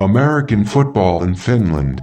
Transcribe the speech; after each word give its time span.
American 0.00 0.62
football 0.62 1.22
in 1.22 1.34
Finland. 1.34 2.02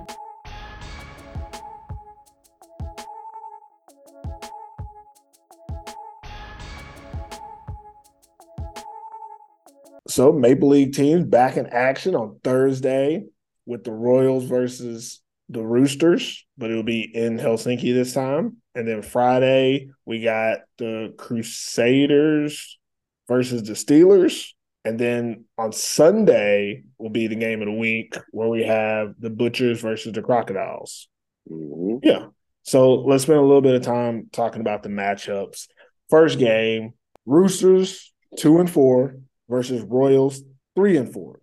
So 10.08 10.32
Maple 10.32 10.70
League 10.70 10.94
teams 10.94 11.26
back 11.26 11.56
in 11.56 11.68
action 11.68 12.16
on 12.16 12.40
Thursday 12.44 13.26
with 13.68 13.84
the 13.84 13.92
Royals 13.92 14.46
versus 14.46 15.22
the 15.50 15.62
Roosters, 15.62 16.46
but 16.58 16.72
it'll 16.72 16.82
be 16.82 17.02
in 17.02 17.38
Helsinki 17.38 17.94
this 17.94 18.14
time. 18.14 18.58
And 18.74 18.88
then 18.88 19.04
Friday 19.04 19.92
we 20.04 20.24
got 20.24 20.62
the 20.80 21.14
Crusaders 21.18 22.80
versus 23.28 23.62
the 23.62 23.74
Steelers. 23.74 24.50
And 24.86 25.00
then 25.00 25.46
on 25.58 25.72
Sunday 25.72 26.84
will 26.98 27.10
be 27.10 27.28
the 27.28 27.36
game 27.36 27.62
of 27.62 27.68
the 27.68 27.74
week 27.74 28.16
where 28.32 28.50
we 28.50 28.64
have 28.64 29.16
the 29.20 29.30
Butchers 29.30 29.82
versus 29.82 30.12
the 30.12 30.22
Crocodiles. 30.22 31.08
Mhm. 31.50 32.00
Yeah. 32.04 32.28
So 32.64 32.96
let's 32.96 33.24
spend 33.24 33.40
a 33.40 33.44
little 33.44 33.62
bit 33.62 33.76
of 33.76 33.82
time 33.82 34.30
talking 34.32 34.62
about 34.62 34.84
the 34.84 34.90
matchups. 34.90 35.68
First 36.10 36.40
game, 36.40 36.94
Roosters 37.26 38.14
two 38.38 38.60
and 38.60 38.70
four 38.70 39.18
versus 39.50 39.84
Royals 39.84 40.42
three 40.76 40.98
and 40.98 41.12
four. 41.12 41.40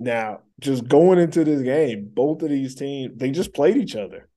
Now, 0.00 0.40
just 0.60 0.86
going 0.88 1.18
into 1.18 1.44
this 1.44 1.62
game, 1.62 2.10
both 2.12 2.42
of 2.42 2.50
these 2.50 2.74
teams 2.74 3.12
they 3.16 3.30
just 3.30 3.52
played 3.52 3.76
each 3.76 3.96
other, 3.96 4.28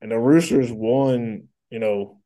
and 0.00 0.10
the 0.10 0.18
Roosters 0.18 0.72
won. 0.72 1.48
You 1.70 1.78
know, 1.78 2.20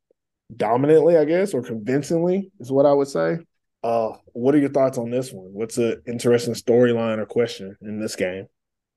dominantly, 0.54 1.18
I 1.18 1.26
guess, 1.26 1.52
or 1.52 1.62
convincingly 1.62 2.50
is 2.60 2.72
what 2.72 2.86
I 2.86 2.92
would 2.94 3.08
say. 3.08 3.38
Uh, 3.84 4.16
what 4.32 4.54
are 4.54 4.58
your 4.58 4.70
thoughts 4.70 4.96
on 4.96 5.10
this 5.10 5.30
one? 5.30 5.52
What's 5.52 5.76
an 5.76 6.00
interesting 6.06 6.54
storyline 6.54 7.18
or 7.18 7.26
question 7.26 7.76
in 7.82 8.00
this 8.00 8.16
game? 8.16 8.46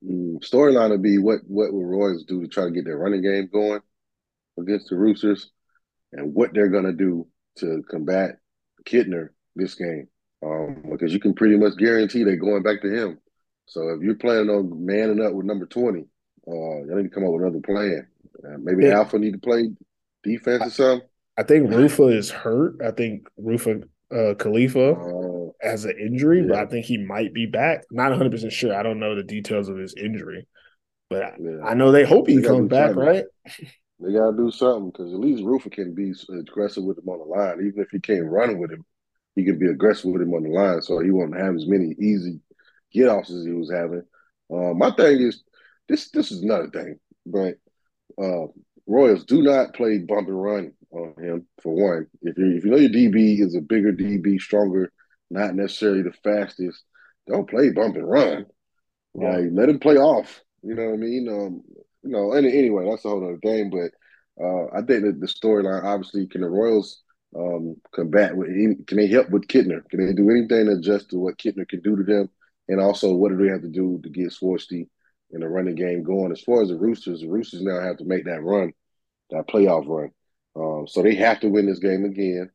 Storyline 0.04 0.92
would 0.92 1.04
be 1.04 1.18
what 1.18 1.40
what 1.48 1.74
will 1.74 1.84
Royals 1.84 2.24
do 2.24 2.42
to 2.42 2.48
try 2.48 2.64
to 2.64 2.72
get 2.72 2.86
their 2.86 2.98
running 2.98 3.22
game 3.22 3.50
going 3.52 3.82
against 4.58 4.90
the 4.90 4.96
Roosters, 4.96 5.52
and 6.14 6.34
what 6.34 6.54
they're 6.54 6.70
gonna 6.70 6.94
do 6.94 7.28
to 7.58 7.84
combat 7.90 8.38
Kittner 8.86 9.30
this 9.58 9.76
game. 9.76 10.08
Um, 10.42 10.84
because 10.92 11.12
you 11.14 11.20
can 11.20 11.34
pretty 11.34 11.58
much 11.58 11.78
guarantee 11.78 12.24
they're 12.24 12.38
going 12.38 12.64
back 12.64 12.82
to 12.84 12.90
him. 12.90 13.18
So 13.66 13.90
if 13.90 14.02
you're 14.02 14.16
planning 14.16 14.50
on 14.50 14.86
manning 14.86 15.20
up 15.20 15.34
with 15.34 15.48
number 15.48 15.66
twenty, 15.66 16.06
uh, 16.48 16.78
you 16.86 16.94
need 16.96 17.04
to 17.04 17.10
come 17.10 17.26
up 17.26 17.34
with 17.34 17.42
another 17.42 17.60
plan. 17.60 18.08
Uh, 18.42 18.58
maybe 18.60 18.86
Yeah. 18.86 19.00
Alpha 19.00 19.20
need 19.20 19.34
to 19.34 19.40
play 19.40 19.72
defense 20.24 20.68
or 20.68 20.70
something. 20.70 21.08
I 21.36 21.44
think 21.44 21.72
Rufa 21.72 22.06
is 22.06 22.30
hurt. 22.30 22.82
I 22.82 22.92
think 22.92 23.28
Rufa 23.38 23.82
uh, 24.12 24.34
Khalifa 24.36 24.92
Uh, 24.94 25.52
has 25.62 25.86
an 25.86 25.96
injury, 26.00 26.46
but 26.48 26.58
I 26.58 26.66
think 26.66 26.86
he 26.86 26.98
might 26.98 27.34
be 27.34 27.46
back. 27.46 27.84
Not 27.92 28.10
100 28.12 28.32
percent 28.32 28.54
sure. 28.54 28.76
I 28.76 28.84
don't 28.84 29.00
know 29.00 29.16
the 29.16 29.24
details 29.24 29.70
of 29.70 29.78
his 29.78 29.96
injury, 29.96 30.48
but 31.10 31.24
I, 31.24 31.34
yeah. 31.40 31.60
I 31.66 31.74
know 31.74 31.92
they 31.92 32.06
hope 32.06 32.28
he 32.28 32.38
They 32.38 32.48
comes 32.48 32.70
back, 32.70 32.90
something. 32.90 33.04
right? 33.04 33.26
They 34.00 34.14
gotta 34.14 34.38
do 34.38 34.52
something 34.52 34.92
because 34.92 35.12
at 35.14 35.20
least 35.20 35.44
Rufer 35.44 35.72
can 35.72 35.96
be 35.96 36.14
aggressive 36.40 36.84
with 36.84 37.00
him 37.00 37.10
on 37.10 37.20
the 37.20 37.26
line. 37.26 37.66
Even 37.66 37.82
if 37.82 37.90
he 37.92 38.00
can't 38.00 38.28
run 38.30 38.60
with 38.60 38.72
him, 38.72 38.86
he 39.36 39.44
can 39.44 39.58
be 39.58 39.68
aggressive 39.68 40.12
with 40.12 40.22
him 40.22 40.34
on 40.34 40.44
the 40.44 40.50
line, 40.50 40.82
so 40.82 41.00
he 41.00 41.10
won't 41.12 41.36
have 41.36 41.56
as 41.56 41.66
many 41.68 41.96
easy 42.00 42.40
get 42.94 43.08
offs 43.10 43.32
as 43.32 43.44
he 43.46 43.52
was 43.54 43.72
having. 43.72 44.04
Uh, 44.54 44.74
my 44.74 44.92
thing 44.92 45.20
is 45.20 45.44
this. 45.90 46.10
This 46.12 46.32
is 46.32 46.44
another 46.44 46.70
thing, 46.70 47.00
but 47.26 47.56
uh, 48.22 48.46
Royals 48.86 49.26
do 49.26 49.42
not 49.42 49.74
play 49.74 49.98
bump 49.98 50.28
and 50.28 50.42
run 50.44 50.74
on 50.98 51.24
him 51.24 51.48
for 51.62 51.74
one. 51.74 52.08
If 52.22 52.38
you 52.38 52.58
if 52.58 52.66
you 52.66 52.72
know 52.72 52.78
your 52.78 52.90
DB 52.90 53.40
is 53.40 53.56
a 53.56 53.62
bigger 53.62 53.92
DB, 53.92 54.40
stronger, 54.40 54.92
not 55.30 55.56
necessarily 55.56 56.02
the 56.04 56.14
fastest, 56.24 56.84
don't 57.28 57.50
play 57.50 57.70
bump 57.72 57.96
and 57.96 58.10
run. 58.10 58.46
Yeah. 59.16 59.38
Like 59.38 59.46
let 59.52 59.70
him 59.70 59.80
play 59.80 59.98
off. 59.98 60.42
You 60.64 60.76
know 60.76 60.86
what 60.86 60.94
I 60.94 60.98
mean? 60.98 61.28
Um, 61.30 61.64
you 62.04 62.12
know, 62.12 62.34
any, 62.34 62.58
anyway, 62.58 62.86
that's 62.90 63.06
a 63.06 63.10
whole 63.10 63.24
other 63.24 63.38
game. 63.38 63.70
But 63.70 63.92
uh, 64.44 64.66
I 64.74 64.82
think 64.82 65.04
that 65.04 65.20
the 65.20 65.28
storyline, 65.28 65.84
obviously, 65.84 66.28
can 66.28 66.42
the 66.42 66.50
Royals 66.50 67.02
um, 67.36 67.76
combat 67.94 68.36
with? 68.36 68.50
any- 68.50 68.84
Can 68.86 68.98
they 68.98 69.08
help 69.08 69.30
with 69.30 69.48
Kittner? 69.48 69.88
Can 69.90 70.06
they 70.06 70.14
do 70.14 70.30
anything 70.30 70.66
to 70.66 70.74
adjust 70.74 71.10
to 71.10 71.20
what 71.20 71.38
Kittner 71.38 71.68
can 71.68 71.82
do 71.82 71.96
to 71.96 72.04
them? 72.04 72.30
And 72.68 72.82
also, 72.82 73.14
what 73.14 73.30
do 73.30 73.38
they 73.38 73.52
have 73.52 73.62
to 73.62 73.70
do 73.70 74.00
to 74.04 74.10
get 74.10 74.32
Swarsty 74.32 74.88
in 75.32 75.42
the 75.42 75.48
running 75.48 75.76
game 75.76 76.04
going? 76.04 76.32
As 76.32 76.42
far 76.42 76.62
as 76.62 76.70
the 76.70 76.76
Roosters, 76.76 77.22
the 77.22 77.30
Roosters 77.30 77.62
now 77.62 77.82
have 77.82 77.98
to 77.98 78.06
make 78.06 78.26
that 78.26 78.42
run, 78.42 78.74
that 79.30 79.48
playoff 79.48 79.88
run. 79.88 80.12
Um, 80.58 80.88
so 80.88 81.02
they 81.02 81.16
have 81.16 81.40
to 81.42 81.50
win 81.50 81.66
this 81.66 81.80
game 81.80 82.06
again. 82.06 82.50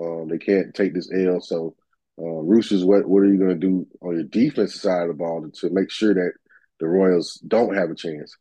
Um, 0.00 0.28
they 0.28 0.38
can't 0.38 0.74
take 0.74 0.94
this 0.94 1.10
L. 1.12 1.40
So, 1.40 1.76
uh, 2.18 2.24
Roosters, 2.24 2.84
what 2.84 3.06
what 3.06 3.20
are 3.20 3.32
you 3.32 3.38
going 3.38 3.60
to 3.60 3.66
do 3.66 3.86
on 4.00 4.14
your 4.14 4.24
defensive 4.24 4.80
side 4.80 5.02
of 5.02 5.08
the 5.08 5.14
ball 5.14 5.46
to 5.60 5.70
make 5.70 5.90
sure 5.90 6.14
that 6.14 6.32
the 6.80 6.86
Royals 6.86 7.34
don't 7.46 7.76
have 7.76 7.90
a 7.90 7.94
chance? 7.94 8.36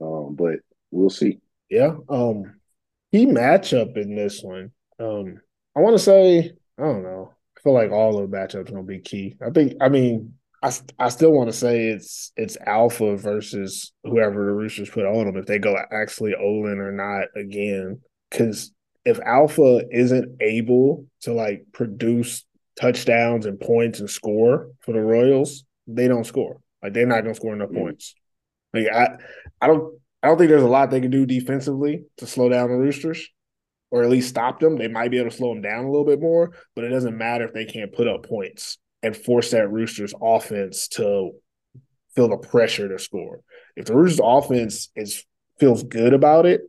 Um, 0.00 0.34
but 0.36 0.56
we'll 0.90 1.10
see. 1.10 1.38
Yeah. 1.70 1.94
Um, 2.08 2.60
key 3.12 3.26
matchup 3.26 3.96
in 3.96 4.14
this 4.14 4.42
one. 4.42 4.72
Um, 4.98 5.40
I 5.76 5.80
want 5.80 5.96
to 5.96 6.02
say 6.02 6.52
I 6.78 6.82
don't 6.82 7.02
know. 7.02 7.32
I 7.56 7.60
feel 7.62 7.72
like 7.72 7.90
all 7.90 8.18
of 8.18 8.30
the 8.30 8.36
matchups 8.36 8.70
gonna 8.70 8.82
be 8.82 9.00
key. 9.00 9.36
I 9.44 9.50
think. 9.50 9.74
I 9.80 9.88
mean, 9.88 10.34
I 10.62 10.72
I 10.98 11.08
still 11.08 11.32
want 11.32 11.50
to 11.50 11.56
say 11.56 11.88
it's 11.88 12.32
it's 12.36 12.56
Alpha 12.66 13.16
versus 13.16 13.92
whoever 14.04 14.46
the 14.46 14.52
Roosters 14.52 14.90
put 14.90 15.06
on 15.06 15.26
them 15.26 15.36
if 15.36 15.46
they 15.46 15.58
go 15.58 15.76
actually 15.92 16.34
Olin 16.34 16.78
or 16.78 16.92
not 16.92 17.28
again. 17.36 18.00
Because 18.30 18.72
if 19.04 19.20
Alpha 19.20 19.82
isn't 19.90 20.40
able 20.40 21.06
to 21.22 21.32
like 21.32 21.66
produce 21.72 22.44
touchdowns 22.78 23.46
and 23.46 23.58
points 23.60 24.00
and 24.00 24.10
score 24.10 24.70
for 24.80 24.92
the 24.92 25.00
Royals, 25.00 25.64
they 25.86 26.08
don't 26.08 26.26
score. 26.26 26.60
Like 26.82 26.92
they're 26.92 27.06
not 27.06 27.22
gonna 27.22 27.34
score 27.34 27.54
enough 27.54 27.70
Mhm. 27.70 27.82
points. 27.82 28.14
Like 28.74 28.88
I, 28.92 29.16
I 29.60 29.66
don't, 29.68 29.98
I 30.22 30.28
don't 30.28 30.38
think 30.38 30.50
there's 30.50 30.62
a 30.62 30.68
lot 30.68 30.90
they 30.90 31.00
can 31.00 31.10
do 31.10 31.24
defensively 31.24 32.04
to 32.18 32.26
slow 32.26 32.48
down 32.48 32.68
the 32.68 32.76
Roosters, 32.76 33.28
or 33.90 34.02
at 34.02 34.10
least 34.10 34.28
stop 34.28 34.60
them. 34.60 34.76
They 34.76 34.88
might 34.88 35.10
be 35.10 35.18
able 35.18 35.30
to 35.30 35.36
slow 35.36 35.54
them 35.54 35.62
down 35.62 35.84
a 35.84 35.90
little 35.90 36.04
bit 36.04 36.20
more, 36.20 36.50
but 36.74 36.84
it 36.84 36.88
doesn't 36.88 37.16
matter 37.16 37.44
if 37.44 37.54
they 37.54 37.64
can't 37.64 37.92
put 37.92 38.08
up 38.08 38.26
points 38.26 38.78
and 39.02 39.16
force 39.16 39.52
that 39.52 39.70
Roosters 39.70 40.12
offense 40.20 40.88
to 40.88 41.30
feel 42.14 42.28
the 42.28 42.36
pressure 42.38 42.88
to 42.88 42.98
score. 42.98 43.40
If 43.76 43.84
the 43.86 43.94
Roosters 43.94 44.20
offense 44.22 44.90
is 44.96 45.24
feels 45.60 45.84
good 45.84 46.12
about 46.12 46.44
it, 46.44 46.62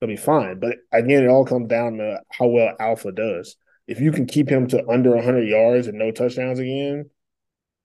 they'll 0.00 0.08
be 0.08 0.16
fine. 0.16 0.58
But 0.60 0.76
again, 0.92 1.24
it 1.24 1.28
all 1.28 1.44
comes 1.44 1.68
down 1.68 1.98
to 1.98 2.20
how 2.30 2.46
well 2.46 2.74
Alpha 2.78 3.12
does. 3.12 3.56
If 3.86 4.00
you 4.00 4.12
can 4.12 4.26
keep 4.26 4.48
him 4.48 4.66
to 4.68 4.88
under 4.88 5.14
100 5.14 5.48
yards 5.48 5.86
and 5.86 5.98
no 5.98 6.10
touchdowns 6.10 6.58
again, 6.58 7.10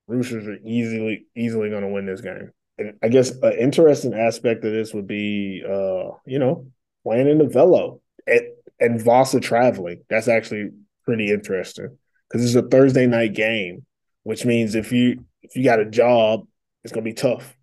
Roosters 0.08 0.48
are 0.48 0.58
easily 0.66 1.26
easily 1.36 1.70
going 1.70 1.84
to 1.84 1.88
win 1.88 2.06
this 2.06 2.22
game. 2.22 2.52
And 2.78 2.98
I 3.04 3.08
guess 3.10 3.32
an 3.32 3.54
interesting 3.54 4.14
aspect 4.14 4.66
of 4.66 4.74
this 4.74 4.94
would 4.94 5.08
be, 5.08 5.64
uh, 5.66 6.18
you 6.26 6.40
know, 6.40 6.68
playing 7.04 7.30
in 7.30 7.38
the 7.38 7.48
Velo 7.48 8.02
and, 8.26 8.42
and 8.80 9.02
Vasa 9.02 9.40
traveling. 9.40 10.02
That's 10.10 10.28
actually 10.28 10.72
pretty 11.06 11.32
interesting 11.32 11.98
because 12.28 12.44
it's 12.44 12.56
a 12.56 12.68
Thursday 12.68 13.06
night 13.06 13.34
game, 13.34 13.86
which 14.24 14.44
means 14.44 14.76
if 14.76 14.92
you 14.92 15.24
if 15.44 15.56
you 15.56 15.64
got 15.64 15.80
a 15.80 15.86
job, 15.86 16.48
it's 16.84 16.92
going 16.92 17.06
to 17.06 17.10
be 17.10 17.16
tough. 17.16 17.56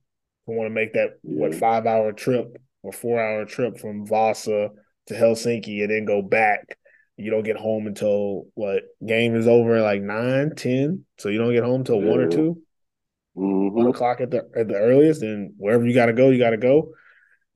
You 0.46 0.54
want 0.54 0.68
to 0.68 0.74
make 0.74 0.94
that 0.94 1.18
what 1.22 1.54
five 1.54 1.86
hour 1.86 2.12
trip 2.12 2.56
or 2.82 2.92
four 2.92 3.20
hour 3.20 3.44
trip 3.44 3.78
from 3.78 4.06
Vasa 4.06 4.70
to 5.08 5.14
Helsinki 5.14 5.82
and 5.82 5.90
then 5.90 6.04
go 6.04 6.22
back. 6.22 6.78
You 7.16 7.30
don't 7.30 7.44
get 7.44 7.56
home 7.56 7.86
until 7.86 8.46
what 8.54 8.84
game 9.04 9.34
is 9.34 9.48
over 9.48 9.80
like 9.80 10.02
nine, 10.02 10.54
ten. 10.54 11.04
So 11.18 11.28
you 11.30 11.38
don't 11.38 11.52
get 11.52 11.64
home 11.64 11.84
till 11.84 12.00
one 12.00 12.20
or 12.20 12.26
two 12.28 12.60
one 13.74 13.86
hmm 13.86 13.90
o'clock 13.90 14.20
at 14.20 14.30
the 14.30 14.48
at 14.56 14.68
the 14.68 14.74
earliest, 14.74 15.22
and 15.22 15.52
wherever 15.56 15.86
you 15.86 15.94
got 15.94 16.06
to 16.06 16.12
go, 16.12 16.30
you 16.30 16.38
got 16.38 16.50
to 16.50 16.56
go. 16.56 16.92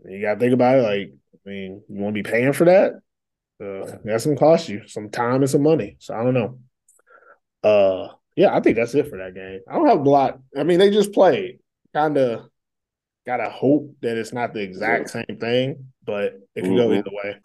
You 0.05 0.22
got 0.22 0.34
to 0.34 0.41
think 0.41 0.55
about 0.55 0.78
it. 0.78 0.82
Like, 0.82 1.12
I 1.47 1.50
mean, 1.50 1.82
you 1.88 2.03
want 2.03 2.15
to 2.16 2.22
be 2.22 2.28
paying 2.28 2.53
for 2.53 2.65
that? 2.66 2.94
Uh, 3.62 3.99
that's 4.05 4.27
gonna 4.27 4.37
cost 4.37 4.69
you 4.69 4.88
some 4.88 5.11
time 5.11 5.43
and 5.43 5.50
some 5.50 5.62
money. 5.62 5.97
So 6.00 6.15
I 6.15 6.25
don't 6.25 6.34
know. 6.34 6.59
Uh, 7.62 8.09
yeah, 8.37 8.55
I 8.56 8.61
think 8.61 8.77
that's 8.77 8.94
it 8.94 9.09
for 9.09 9.19
that 9.19 9.34
game. 9.34 9.61
I 9.69 9.75
don't 9.75 9.88
have 9.88 10.05
a 10.05 10.11
lot. 10.11 10.41
I 10.56 10.65
mean, 10.65 10.78
they 10.78 10.91
just 10.91 11.12
played. 11.12 11.58
Kind 11.94 12.17
of 12.19 12.49
gotta 13.26 13.48
hope 13.50 13.94
that 14.02 14.16
it's 14.16 14.32
not 14.32 14.52
the 14.52 14.60
exact 14.60 15.10
same 15.10 15.36
thing, 15.40 15.86
but 16.04 16.38
it 16.54 16.62
can 16.64 16.74
go 16.76 16.88
Mhm. 16.88 16.98
either 16.98 17.10
way. 17.24 17.36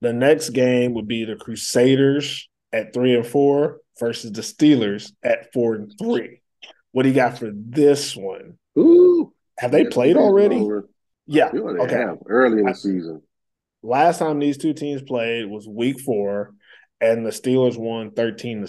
The 0.00 0.12
next 0.12 0.50
game 0.50 0.94
would 0.94 1.06
be 1.06 1.24
the 1.24 1.36
Crusaders 1.36 2.48
at 2.72 2.92
three 2.92 3.14
and 3.14 3.24
four 3.26 3.78
versus 4.00 4.32
the 4.32 4.42
Steelers 4.42 5.12
at 5.22 5.52
four 5.52 5.74
and 5.74 5.92
three. 6.00 6.40
What 6.90 7.04
do 7.04 7.08
you 7.08 7.14
got 7.14 7.38
for 7.38 7.52
this 7.54 8.16
one? 8.16 8.58
Ooh, 8.76 9.32
Have 9.58 9.70
they 9.70 9.84
played 9.84 10.16
already? 10.16 10.56
over. 10.56 10.88
Yeah. 11.26 11.50
Okay. 11.54 11.94
have 11.94 12.18
early 12.26 12.58
in 12.58 12.64
the 12.64 12.70
I- 12.70 12.74
season. 12.74 13.22
Last 13.84 14.18
time 14.18 14.38
these 14.38 14.58
two 14.58 14.72
teams 14.74 15.02
played 15.02 15.46
was 15.48 15.68
week 15.68 16.00
four, 16.00 16.54
and 17.00 17.24
the 17.24 17.30
Steelers 17.30 17.76
won 17.78 18.10
13 18.12 18.60
to 18.60 18.68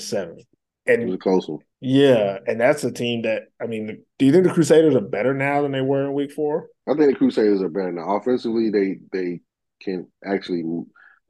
7. 0.88 1.02
It 1.02 1.06
was 1.06 1.16
a 1.16 1.18
close 1.18 1.48
one. 1.48 1.60
yeah, 1.82 2.40
and 2.48 2.60
that's 2.60 2.84
a 2.84 2.92
team 2.92 3.24
that 3.24 3.44
I 3.62 3.68
mean, 3.68 4.04
do 4.20 4.26
you 4.26 4.32
think 4.32 4.46
the 4.46 4.54
Crusaders 4.54 4.96
are 4.96 5.02
better 5.02 5.34
now 5.34 5.62
than 5.62 5.72
they 5.72 5.82
were 5.82 6.04
in 6.06 6.14
week 6.14 6.32
four? 6.32 6.68
I 6.88 6.94
think 6.94 7.12
the 7.12 7.18
Crusaders 7.18 7.62
are 7.62 7.70
better 7.70 7.92
now. 7.92 8.16
Offensively, 8.18 8.70
they 8.70 9.00
they 9.12 9.42
can 9.82 10.08
actually 10.26 10.64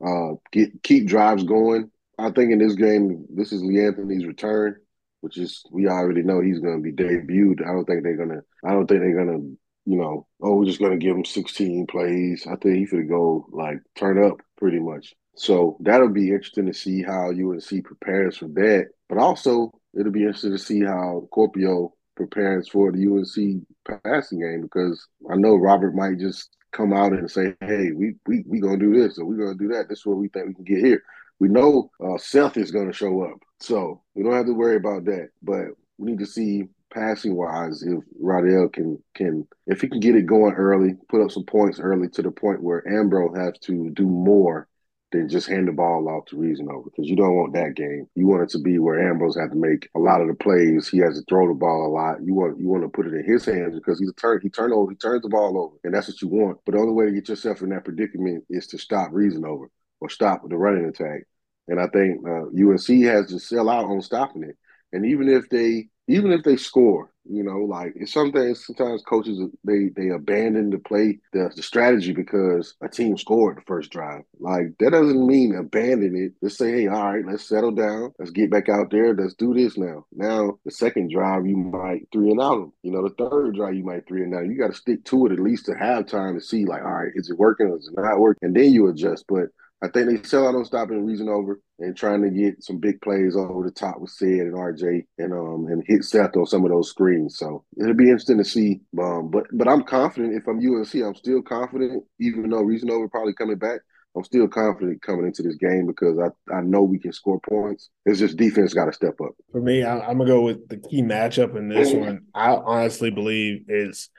uh, 0.05 0.33
get 0.51 0.81
keep 0.83 1.07
drives 1.07 1.43
going. 1.43 1.91
I 2.19 2.31
think 2.31 2.51
in 2.51 2.59
this 2.59 2.75
game, 2.75 3.25
this 3.33 3.51
is 3.51 3.63
Lee 3.63 3.85
Anthony's 3.85 4.25
return. 4.25 4.77
which 5.21 5.37
is 5.37 5.63
we 5.71 5.87
already 5.87 6.21
know 6.23 6.41
he's 6.41 6.59
going 6.59 6.77
to 6.77 6.81
be 6.83 6.91
debuted. 6.91 7.61
I 7.61 7.71
don't 7.73 7.85
think 7.85 8.03
they're 8.03 8.17
gonna. 8.17 8.41
I 8.65 8.71
don't 8.71 8.87
think 8.87 9.01
they're 9.01 9.15
gonna. 9.25 9.39
You 9.85 9.97
know, 9.97 10.27
oh, 10.41 10.55
we're 10.55 10.65
just 10.65 10.79
gonna 10.79 10.97
give 10.97 11.15
him 11.15 11.25
16 11.25 11.87
plays. 11.87 12.47
I 12.47 12.55
think 12.55 12.77
he 12.77 12.85
gonna 12.85 13.03
go 13.05 13.47
like 13.51 13.79
turn 13.95 14.23
up 14.23 14.37
pretty 14.57 14.79
much. 14.79 15.13
So 15.35 15.77
that'll 15.79 16.09
be 16.09 16.29
interesting 16.29 16.67
to 16.67 16.73
see 16.73 17.01
how 17.01 17.29
UNC 17.29 17.83
prepares 17.83 18.37
for 18.37 18.47
that. 18.49 18.89
But 19.09 19.17
also, 19.17 19.71
it'll 19.97 20.11
be 20.11 20.21
interesting 20.21 20.51
to 20.51 20.57
see 20.57 20.81
how 20.81 21.27
Kuopio 21.31 21.91
prepares 22.15 22.69
for 22.69 22.91
the 22.91 23.05
UNC 23.07 23.65
passing 24.03 24.39
game 24.39 24.61
because 24.61 25.07
I 25.29 25.35
know 25.35 25.55
Robert 25.55 25.95
might 25.95 26.19
just 26.19 26.55
come 26.71 26.93
out 26.93 27.13
and 27.13 27.29
say, 27.29 27.55
"Hey, 27.61 27.91
we 27.91 28.15
we 28.27 28.43
we 28.47 28.59
gonna 28.59 28.77
do 28.77 28.93
this 28.93 29.17
or 29.17 29.25
we 29.25 29.37
gonna 29.37 29.55
do 29.55 29.69
that. 29.69 29.89
This 29.89 29.99
is 29.99 30.05
what 30.05 30.17
we 30.17 30.27
think 30.27 30.47
we 30.47 30.53
can 30.53 30.63
get 30.63 30.85
here." 30.85 31.01
We 31.39 31.49
know 31.49 31.89
uh, 32.03 32.17
Seth 32.17 32.57
is 32.57 32.71
gonna 32.71 32.93
show 32.93 33.23
up, 33.23 33.39
so 33.59 34.01
we 34.15 34.23
don't 34.23 34.33
have 34.33 34.45
to 34.45 34.53
worry 34.53 34.75
about 34.75 35.05
that. 35.05 35.29
But 35.41 35.67
we 35.97 36.11
need 36.11 36.19
to 36.19 36.25
see 36.25 36.67
passing 36.93 37.35
wise 37.35 37.81
if 37.81 38.03
Rodell 38.21 38.71
can 38.71 39.01
can 39.15 39.47
if 39.65 39.81
he 39.81 39.87
can 39.87 39.99
get 39.99 40.15
it 40.15 40.27
going 40.27 40.53
early, 40.53 40.95
put 41.09 41.21
up 41.21 41.31
some 41.31 41.45
points 41.45 41.79
early 41.79 42.07
to 42.09 42.21
the 42.21 42.31
point 42.31 42.61
where 42.61 42.83
Ambro 42.83 43.35
has 43.35 43.57
to 43.63 43.89
do 43.91 44.05
more 44.05 44.67
than 45.13 45.29
just 45.29 45.47
hand 45.47 45.67
the 45.67 45.71
ball 45.71 46.09
off 46.09 46.25
to 46.25 46.35
Reasonover 46.35 46.85
because 46.85 47.07
you 47.07 47.15
don't 47.15 47.35
want 47.35 47.53
that 47.53 47.75
game. 47.75 48.07
You 48.15 48.27
want 48.27 48.43
it 48.43 48.49
to 48.49 48.59
be 48.59 48.79
where 48.79 49.09
Ambrose 49.09 49.37
has 49.37 49.51
to 49.51 49.55
make 49.55 49.87
a 49.95 49.99
lot 49.99 50.19
of 50.19 50.27
the 50.27 50.33
plays. 50.33 50.89
He 50.89 50.97
has 50.97 51.17
to 51.17 51.23
throw 51.29 51.47
the 51.47 51.53
ball 51.53 51.87
a 51.87 51.93
lot. 51.93 52.21
You 52.21 52.33
want 52.33 52.59
you 52.59 52.67
want 52.67 52.83
to 52.83 52.89
put 52.89 53.07
it 53.07 53.13
in 53.13 53.23
his 53.23 53.45
hands 53.45 53.75
because 53.75 53.99
he's 53.99 54.09
a 54.09 54.13
turn 54.13 54.41
he 54.41 54.49
turn 54.49 54.73
over 54.73 54.91
he 54.91 54.97
turns 54.97 55.21
the 55.21 55.29
ball 55.29 55.57
over 55.57 55.75
and 55.83 55.93
that's 55.93 56.09
what 56.09 56.21
you 56.21 56.27
want. 56.27 56.57
But 56.65 56.73
the 56.73 56.81
only 56.81 56.93
way 56.93 57.05
to 57.05 57.11
get 57.11 57.29
yourself 57.29 57.61
in 57.61 57.69
that 57.69 57.85
predicament 57.85 58.43
is 58.49 58.67
to 58.67 58.77
stop 58.77 59.11
Reasonover 59.11 59.67
or 60.01 60.09
stop 60.09 60.41
the 60.47 60.57
running 60.57 60.85
attack. 60.85 61.21
And 61.69 61.79
I 61.79 61.87
think 61.87 62.27
uh, 62.27 62.47
UNC 62.47 63.05
has 63.05 63.27
to 63.29 63.39
sell 63.39 63.69
out 63.69 63.85
on 63.85 64.01
stopping 64.01 64.43
it. 64.43 64.57
And 64.91 65.05
even 65.05 65.29
if 65.29 65.47
they 65.49 65.87
even 66.07 66.31
if 66.31 66.43
they 66.43 66.57
score, 66.57 67.09
you 67.29 67.43
know, 67.43 67.59
like 67.59 67.93
it's 67.95 68.11
something. 68.11 68.53
Sometimes 68.55 69.01
coaches 69.03 69.39
they 69.63 69.89
they 69.95 70.09
abandon 70.09 70.69
the 70.69 70.77
play 70.77 71.19
the, 71.31 71.49
the 71.55 71.63
strategy 71.63 72.11
because 72.11 72.75
a 72.81 72.89
team 72.89 73.17
scored 73.17 73.57
the 73.57 73.61
first 73.61 73.91
drive. 73.91 74.23
Like 74.39 74.77
that 74.79 74.91
doesn't 74.91 75.25
mean 75.25 75.55
abandon 75.55 76.15
it. 76.15 76.33
Just 76.43 76.57
say, 76.57 76.71
hey, 76.71 76.87
all 76.87 77.13
right, 77.13 77.25
let's 77.25 77.47
settle 77.47 77.71
down. 77.71 78.13
Let's 78.19 78.31
get 78.31 78.51
back 78.51 78.67
out 78.67 78.91
there. 78.91 79.13
Let's 79.13 79.35
do 79.35 79.53
this 79.53 79.77
now. 79.77 80.05
Now 80.11 80.59
the 80.65 80.71
second 80.71 81.11
drive 81.11 81.45
you 81.45 81.55
might 81.55 82.07
three 82.11 82.31
and 82.31 82.41
out 82.41 82.59
them. 82.59 82.73
You 82.83 82.91
know, 82.91 83.07
the 83.07 83.29
third 83.29 83.55
drive 83.55 83.75
you 83.75 83.85
might 83.85 84.05
three 84.07 84.23
and 84.23 84.35
out. 84.35 84.45
You 84.45 84.57
got 84.57 84.71
to 84.71 84.77
stick 84.77 85.05
to 85.05 85.25
it 85.27 85.31
at 85.31 85.39
least 85.39 85.65
to 85.67 85.73
have 85.75 86.07
time 86.07 86.35
to 86.35 86.41
see 86.41 86.65
like, 86.65 86.83
all 86.83 86.91
right, 86.91 87.11
is 87.15 87.29
it 87.29 87.37
working 87.37 87.67
or 87.67 87.77
is 87.77 87.87
it 87.87 87.99
not 87.99 88.19
working? 88.19 88.45
And 88.47 88.55
then 88.55 88.73
you 88.73 88.87
adjust. 88.87 89.25
But 89.29 89.47
I 89.83 89.89
think 89.89 90.07
they 90.07 90.27
sell 90.27 90.47
out 90.47 90.55
on 90.55 90.63
stopping 90.63 91.05
Reasonover 91.05 91.55
and 91.79 91.95
trying 91.95 92.21
to 92.21 92.29
get 92.29 92.63
some 92.63 92.79
big 92.79 93.01
plays 93.01 93.35
over 93.35 93.65
the 93.65 93.71
top 93.71 93.99
with 93.99 94.11
Sid 94.11 94.29
and 94.29 94.53
RJ 94.53 95.05
and 95.17 95.33
um 95.33 95.67
and 95.69 95.83
hit 95.85 96.05
Seth 96.05 96.37
on 96.37 96.45
some 96.45 96.63
of 96.63 96.71
those 96.71 96.89
screens. 96.89 97.37
So 97.37 97.65
it'll 97.77 97.93
be 97.93 98.05
interesting 98.05 98.37
to 98.37 98.45
see. 98.45 98.79
Um, 98.97 99.29
but 99.29 99.45
but 99.51 99.67
I'm 99.67 99.83
confident 99.83 100.35
if 100.35 100.47
I'm 100.47 100.59
UNC, 100.59 100.95
I'm 100.95 101.15
still 101.15 101.41
confident, 101.41 102.03
even 102.21 102.49
though 102.49 102.63
Reasonover 102.63 103.11
probably 103.11 103.33
coming 103.33 103.57
back. 103.57 103.81
I'm 104.15 104.23
still 104.23 104.47
confident 104.47 105.01
coming 105.01 105.25
into 105.25 105.41
this 105.41 105.55
game 105.55 105.87
because 105.87 106.19
I, 106.19 106.53
I 106.53 106.61
know 106.61 106.83
we 106.83 106.99
can 106.99 107.11
score 107.11 107.39
points. 107.39 107.89
It's 108.05 108.19
just 108.19 108.37
defense 108.37 108.71
got 108.71 108.85
to 108.85 108.93
step 108.93 109.15
up. 109.19 109.31
For 109.51 109.59
me, 109.59 109.83
I, 109.83 110.11
am 110.11 110.19
gonna 110.19 110.27
go 110.27 110.41
with 110.41 110.69
the 110.69 110.77
key 110.77 111.01
matchup 111.01 111.57
in 111.57 111.67
this 111.67 111.91
one. 111.91 112.21
I 112.35 112.51
honestly 112.51 113.09
believe 113.09 113.65
it's 113.67 114.11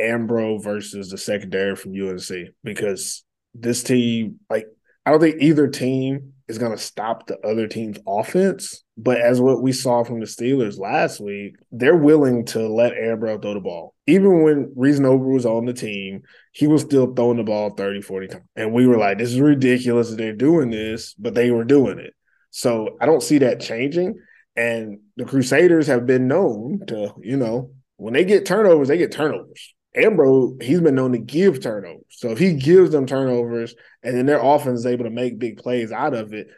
Ambro 0.00 0.62
versus 0.62 1.10
the 1.10 1.18
secondary 1.18 1.76
from 1.76 1.92
UNC 1.92 2.54
because 2.62 3.22
this 3.52 3.82
team, 3.82 4.40
like 4.48 4.66
I 5.06 5.10
don't 5.10 5.20
think 5.20 5.36
either 5.40 5.68
team 5.68 6.32
is 6.46 6.58
going 6.58 6.72
to 6.72 6.78
stop 6.78 7.26
the 7.26 7.38
other 7.40 7.66
team's 7.66 7.98
offense. 8.06 8.84
But 8.96 9.20
as 9.20 9.40
what 9.40 9.62
we 9.62 9.72
saw 9.72 10.04
from 10.04 10.20
the 10.20 10.26
Steelers 10.26 10.78
last 10.78 11.20
week, 11.20 11.56
they're 11.72 11.96
willing 11.96 12.44
to 12.46 12.68
let 12.68 12.92
Ambro 12.92 13.40
throw 13.40 13.54
the 13.54 13.60
ball. 13.60 13.94
Even 14.06 14.42
when 14.42 14.74
Reasonover 14.76 15.32
was 15.32 15.46
on 15.46 15.64
the 15.64 15.72
team, 15.72 16.22
he 16.52 16.66
was 16.66 16.82
still 16.82 17.12
throwing 17.12 17.38
the 17.38 17.42
ball 17.42 17.70
30, 17.70 18.02
40 18.02 18.28
times. 18.28 18.44
And 18.56 18.72
we 18.72 18.86
were 18.86 18.98
like, 18.98 19.18
this 19.18 19.30
is 19.30 19.40
ridiculous 19.40 20.10
that 20.10 20.16
they're 20.16 20.32
doing 20.32 20.70
this, 20.70 21.14
but 21.14 21.34
they 21.34 21.50
were 21.50 21.64
doing 21.64 21.98
it. 21.98 22.14
So 22.50 22.96
I 23.00 23.06
don't 23.06 23.22
see 23.22 23.38
that 23.38 23.60
changing. 23.60 24.18
And 24.56 25.00
the 25.16 25.24
Crusaders 25.24 25.86
have 25.88 26.06
been 26.06 26.28
known 26.28 26.80
to, 26.86 27.14
you 27.20 27.36
know, 27.36 27.72
when 27.96 28.14
they 28.14 28.24
get 28.24 28.46
turnovers, 28.46 28.88
they 28.88 28.98
get 28.98 29.12
turnovers. 29.12 29.73
Ambro, 29.96 30.60
he's 30.62 30.80
been 30.80 30.94
known 30.94 31.12
to 31.12 31.18
give 31.18 31.60
turnovers. 31.60 32.04
So 32.10 32.30
if 32.30 32.38
he 32.38 32.54
gives 32.54 32.90
them 32.90 33.06
turnovers 33.06 33.74
and 34.02 34.16
then 34.16 34.26
their 34.26 34.42
offense 34.42 34.80
is 34.80 34.86
able 34.86 35.04
to 35.04 35.10
make 35.10 35.38
big 35.38 35.58
plays 35.58 35.92
out 35.92 36.14
of 36.14 36.32
it, 36.32 36.48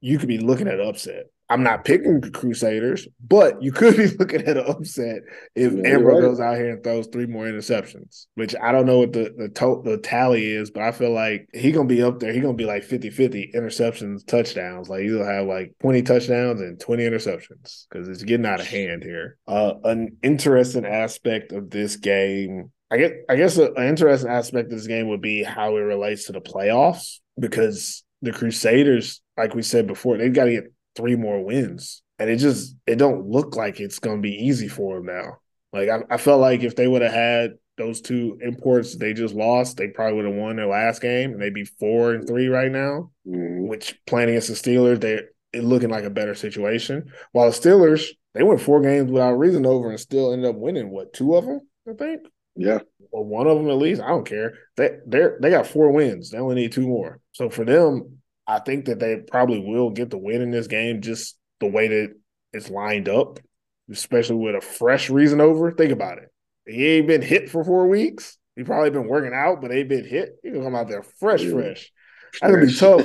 you 0.00 0.18
could 0.18 0.28
be 0.28 0.38
looking 0.38 0.68
at 0.68 0.80
upset. 0.80 1.24
I'm 1.48 1.62
not 1.62 1.84
picking 1.84 2.20
Crusaders, 2.32 3.06
but 3.24 3.62
you 3.62 3.70
could 3.70 3.96
be 3.96 4.06
looking 4.18 4.42
at 4.42 4.56
an 4.56 4.66
upset 4.66 5.22
if 5.54 5.72
yeah, 5.72 5.90
Ambro 5.90 6.14
right. 6.14 6.20
goes 6.20 6.40
out 6.40 6.56
here 6.56 6.70
and 6.70 6.82
throws 6.82 7.06
three 7.06 7.26
more 7.26 7.44
interceptions, 7.44 8.26
which 8.34 8.54
I 8.60 8.72
don't 8.72 8.86
know 8.86 8.98
what 8.98 9.12
the 9.12 9.32
the, 9.36 9.48
to- 9.50 9.82
the 9.84 9.98
tally 9.98 10.50
is, 10.50 10.70
but 10.70 10.82
I 10.82 10.90
feel 10.90 11.12
like 11.12 11.48
he 11.52 11.70
going 11.70 11.88
to 11.88 11.94
be 11.94 12.02
up 12.02 12.18
there. 12.18 12.32
He 12.32 12.40
going 12.40 12.56
to 12.56 12.60
be 12.60 12.66
like 12.66 12.82
50-50 12.82 13.54
interceptions, 13.54 14.26
touchdowns. 14.26 14.88
Like 14.88 15.02
he'll 15.02 15.24
have 15.24 15.46
like 15.46 15.74
20 15.82 16.02
touchdowns 16.02 16.60
and 16.60 16.80
20 16.80 17.04
interceptions 17.04 17.86
because 17.88 18.08
it's 18.08 18.24
getting 18.24 18.46
out 18.46 18.60
of 18.60 18.66
hand 18.66 19.04
here. 19.04 19.38
Uh, 19.46 19.74
an 19.84 20.16
interesting 20.24 20.84
aspect 20.84 21.52
of 21.52 21.70
this 21.70 21.94
game 21.94 22.72
I 22.90 22.98
guess 22.98 23.10
I 23.28 23.36
guess 23.36 23.56
an 23.56 23.74
interesting 23.78 24.30
aspect 24.30 24.72
of 24.72 24.78
this 24.78 24.86
game 24.86 25.08
would 25.08 25.20
be 25.20 25.42
how 25.42 25.76
it 25.76 25.80
relates 25.80 26.26
to 26.26 26.32
the 26.32 26.40
playoffs 26.40 27.18
because 27.38 28.04
the 28.22 28.32
Crusaders, 28.32 29.20
like 29.36 29.54
we 29.54 29.62
said 29.62 29.86
before, 29.86 30.16
they've 30.16 30.32
got 30.32 30.44
to 30.44 30.52
get 30.52 30.72
three 30.94 31.16
more 31.16 31.44
wins, 31.44 32.02
and 32.18 32.30
it 32.30 32.36
just 32.36 32.76
it 32.86 32.96
don't 32.96 33.26
look 33.26 33.56
like 33.56 33.80
it's 33.80 33.98
going 33.98 34.18
to 34.18 34.22
be 34.22 34.34
easy 34.34 34.68
for 34.68 34.96
them 34.96 35.06
now. 35.06 35.38
Like 35.72 35.88
I, 35.88 36.14
I 36.14 36.16
felt 36.16 36.40
like 36.40 36.62
if 36.62 36.76
they 36.76 36.86
would 36.86 37.02
have 37.02 37.12
had 37.12 37.54
those 37.76 38.00
two 38.00 38.38
imports 38.40 38.96
they 38.96 39.12
just 39.12 39.34
lost, 39.34 39.76
they 39.76 39.88
probably 39.88 40.16
would 40.16 40.24
have 40.24 40.34
won 40.34 40.56
their 40.56 40.66
last 40.66 41.02
game, 41.02 41.32
and 41.32 41.42
they'd 41.42 41.52
be 41.52 41.64
four 41.64 42.14
and 42.14 42.26
three 42.26 42.48
right 42.48 42.70
now. 42.70 43.10
Mm-hmm. 43.26 43.66
Which 43.66 43.98
playing 44.06 44.28
against 44.28 44.48
the 44.48 44.54
Steelers, 44.54 45.00
they 45.00 45.22
it 45.52 45.64
looking 45.64 45.90
like 45.90 46.04
a 46.04 46.10
better 46.10 46.34
situation. 46.34 47.10
While 47.32 47.50
the 47.50 47.56
Steelers, 47.56 48.10
they 48.34 48.42
went 48.42 48.60
four 48.60 48.80
games 48.80 49.10
without 49.10 49.38
Reasonover 49.38 49.88
and 49.88 49.98
still 49.98 50.32
ended 50.32 50.50
up 50.50 50.56
winning 50.56 50.90
what 50.90 51.12
two 51.12 51.34
of 51.34 51.46
them, 51.46 51.60
I 51.88 51.94
think. 51.94 52.22
Yeah. 52.56 52.78
Or 53.10 53.24
one 53.24 53.46
of 53.46 53.58
them 53.58 53.68
at 53.68 53.76
least. 53.76 54.02
I 54.02 54.08
don't 54.08 54.26
care. 54.26 54.54
They 54.76 54.98
they 55.06 55.28
they 55.40 55.50
got 55.50 55.66
four 55.66 55.92
wins. 55.92 56.30
They 56.30 56.38
only 56.38 56.56
need 56.56 56.72
two 56.72 56.86
more. 56.86 57.20
So 57.32 57.50
for 57.50 57.64
them, 57.64 58.18
I 58.46 58.58
think 58.60 58.86
that 58.86 58.98
they 58.98 59.16
probably 59.16 59.60
will 59.60 59.90
get 59.90 60.10
the 60.10 60.18
win 60.18 60.42
in 60.42 60.50
this 60.50 60.66
game 60.66 61.00
just 61.00 61.36
the 61.60 61.66
way 61.66 61.88
that 61.88 62.14
it's 62.52 62.70
lined 62.70 63.08
up, 63.08 63.38
especially 63.90 64.36
with 64.36 64.54
a 64.54 64.60
fresh 64.60 65.08
Reasonover. 65.08 65.76
Think 65.76 65.92
about 65.92 66.18
it. 66.18 66.30
He 66.66 66.86
ain't 66.86 67.06
been 67.06 67.22
hit 67.22 67.48
for 67.50 67.64
four 67.64 67.86
weeks. 67.86 68.38
He 68.56 68.64
probably 68.64 68.90
been 68.90 69.08
working 69.08 69.34
out, 69.34 69.60
but 69.60 69.70
ain't 69.70 69.88
been 69.88 70.06
hit. 70.06 70.36
He 70.42 70.50
gonna 70.50 70.64
come 70.64 70.74
out 70.74 70.88
there 70.88 71.02
fresh, 71.02 71.44
fresh. 71.44 71.92
That's 72.40 72.52
gonna 72.52 72.66
be 72.66 72.74
tough. 72.74 73.02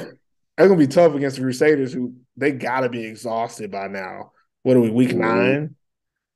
That's 0.57 0.67
gonna 0.67 0.75
be 0.79 0.87
tough 0.87 1.13
against 1.13 1.37
the 1.37 1.43
Crusaders, 1.43 1.93
who 1.93 2.15
they 2.37 2.51
gotta 2.51 2.89
be 2.89 3.05
exhausted 3.05 3.71
by 3.71 3.87
now. 3.87 4.31
What 4.63 4.77
are 4.77 4.81
we, 4.81 4.89
week 4.89 5.09
mm-hmm. 5.09 5.21
nine? 5.21 5.75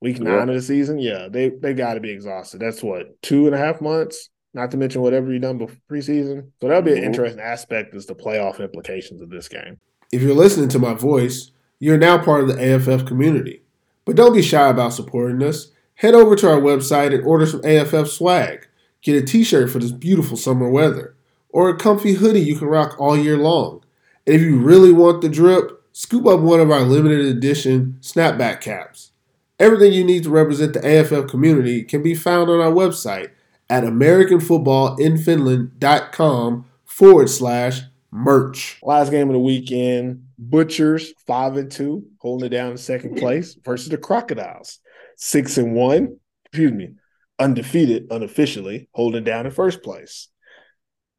Week 0.02 0.20
nine 0.20 0.50
of 0.50 0.56
the 0.56 0.62
season, 0.62 1.00
yeah, 1.00 1.28
they 1.30 1.50
they 1.50 1.74
got 1.74 1.96
to 1.96 2.00
be 2.00 2.12
exhausted. 2.12 2.60
That's 2.60 2.84
what 2.84 3.22
two 3.22 3.46
and 3.48 3.56
a 3.56 3.58
half 3.58 3.82
months. 3.82 4.30
Not 4.54 4.72
to 4.72 4.78
mention 4.78 5.02
whatever 5.02 5.34
you 5.34 5.40
done 5.40 5.58
before 5.58 5.76
preseason. 5.92 6.52
So 6.62 6.68
that'll 6.68 6.82
be 6.82 6.92
an 6.92 6.98
mm-hmm. 6.98 7.08
interesting 7.08 7.42
aspect 7.42 7.94
as 7.94 8.06
the 8.06 8.16
playoff 8.16 8.62
implications 8.62 9.22
of 9.22 9.30
this 9.30 9.50
game. 9.50 9.80
If 10.14 10.22
you're 10.22 10.36
listening 10.36 10.70
to 10.70 10.80
my 10.80 10.94
voice, 10.94 11.52
you're 11.80 11.98
now 11.98 12.18
part 12.18 12.42
of 12.42 12.48
the 12.48 12.76
AFF 12.76 13.06
community. 13.06 13.62
But 14.06 14.16
don't 14.16 14.34
be 14.34 14.42
shy 14.42 14.70
about 14.70 14.94
supporting 14.94 15.44
us. 15.44 15.72
Head 15.96 16.14
over 16.14 16.36
to 16.36 16.50
our 16.50 16.62
website 16.62 17.14
and 17.14 17.26
order 17.26 17.46
some 17.46 17.66
AFF 17.66 18.08
swag. 18.08 18.68
Get 19.02 19.22
a 19.22 19.26
t-shirt 19.26 19.70
for 19.70 19.80
this 19.80 19.92
beautiful 19.92 20.38
summer 20.38 20.70
weather, 20.70 21.16
or 21.50 21.70
a 21.70 21.78
comfy 21.78 22.14
hoodie 22.14 22.42
you 22.42 22.58
can 22.58 22.68
rock 22.68 22.96
all 23.00 23.18
year 23.18 23.38
long. 23.38 23.84
And 24.26 24.36
if 24.36 24.42
you 24.42 24.58
really 24.60 24.92
want 24.92 25.22
the 25.22 25.30
drip, 25.30 25.84
scoop 25.92 26.26
up 26.26 26.40
one 26.40 26.60
of 26.60 26.72
our 26.72 26.82
limited 26.82 27.26
edition 27.26 27.98
snapback 28.02 28.62
caps. 28.62 29.12
Everything 29.58 29.94
you 29.94 30.04
need 30.04 30.24
to 30.24 30.30
represent 30.30 30.74
the 30.74 30.86
AFF 30.86 31.30
community 31.30 31.84
can 31.84 32.04
be 32.04 32.14
found 32.14 32.50
on 32.50 32.60
our 32.60 32.72
website 32.72 33.32
at 33.70 33.84
AmericanFootballInFinland.com 33.84 36.66
forward 36.84 37.30
slash 37.30 37.80
merch. 38.12 38.78
Last 38.84 39.12
game 39.12 39.30
of 39.30 39.34
the 39.34 39.40
weekend, 39.40 40.26
Butchers 40.38 41.14
five 41.26 41.56
and 41.56 41.72
two, 41.72 42.06
holding 42.20 42.48
it 42.48 42.50
down 42.50 42.72
in 42.72 42.78
second 42.78 43.16
place 43.18 43.58
versus 43.64 43.88
the 43.90 43.98
Crocodiles, 43.98 44.80
six 45.16 45.58
and 45.58 45.74
one. 45.74 46.20
Excuse 46.46 46.74
me, 46.74 46.96
undefeated 47.40 48.08
unofficially, 48.12 48.90
holding 48.94 49.24
down 49.24 49.46
in 49.46 49.52
first 49.52 49.84
place. 49.84 50.28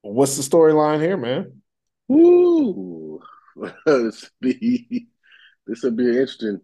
What's 0.02 0.36
the 0.36 0.42
storyline 0.42 1.00
here, 1.00 1.16
man? 1.16 1.62
Woo! 2.08 3.22
this 3.86 4.30
would 4.42 4.60
be 4.60 5.08
this 5.66 5.82
will 5.82 5.92
be 5.92 6.08
interesting. 6.08 6.60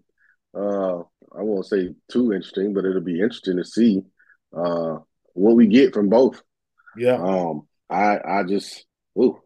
Uh, 0.55 1.05
I 1.39 1.43
won't 1.43 1.67
say 1.67 1.95
too 2.11 2.33
interesting, 2.33 2.75
but 2.75 2.85
it'll 2.85 3.01
be 3.01 3.21
interesting 3.21 3.57
to 3.57 3.65
see 3.65 4.03
uh, 4.57 4.99
what 5.35 5.57
we 5.57 5.67
get 5.67 5.95
from 5.95 6.09
both. 6.09 6.43
Yeah. 6.97 7.15
Um. 7.15 7.67
I 7.89 8.19
I 8.25 8.43
just. 8.45 8.87
Ooh. 9.19 9.39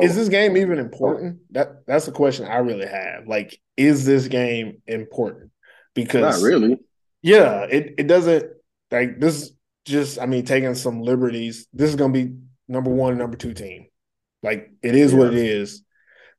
Is 0.00 0.14
this 0.14 0.28
game 0.28 0.56
even 0.56 0.78
important? 0.78 1.40
That 1.50 1.86
that's 1.86 2.06
the 2.06 2.12
question 2.12 2.46
I 2.46 2.58
really 2.58 2.86
have. 2.86 3.26
Like, 3.26 3.58
is 3.76 4.04
this 4.04 4.28
game 4.28 4.80
important? 4.86 5.52
because 5.94 6.40
Not 6.40 6.46
really. 6.46 6.78
yeah, 7.22 7.62
it 7.62 7.94
it 7.98 8.06
doesn't 8.06 8.44
like 8.90 9.20
this. 9.20 9.52
Just 9.84 10.20
I 10.20 10.26
mean, 10.26 10.44
taking 10.44 10.74
some 10.74 11.02
liberties. 11.02 11.66
This 11.72 11.90
is 11.90 11.96
going 11.96 12.12
to 12.12 12.24
be 12.24 12.34
number 12.68 12.90
one, 12.90 13.18
number 13.18 13.36
two 13.36 13.54
team. 13.54 13.86
Like 14.42 14.70
it 14.82 14.94
is 14.94 15.14
what 15.14 15.28
it 15.28 15.34
is. 15.34 15.82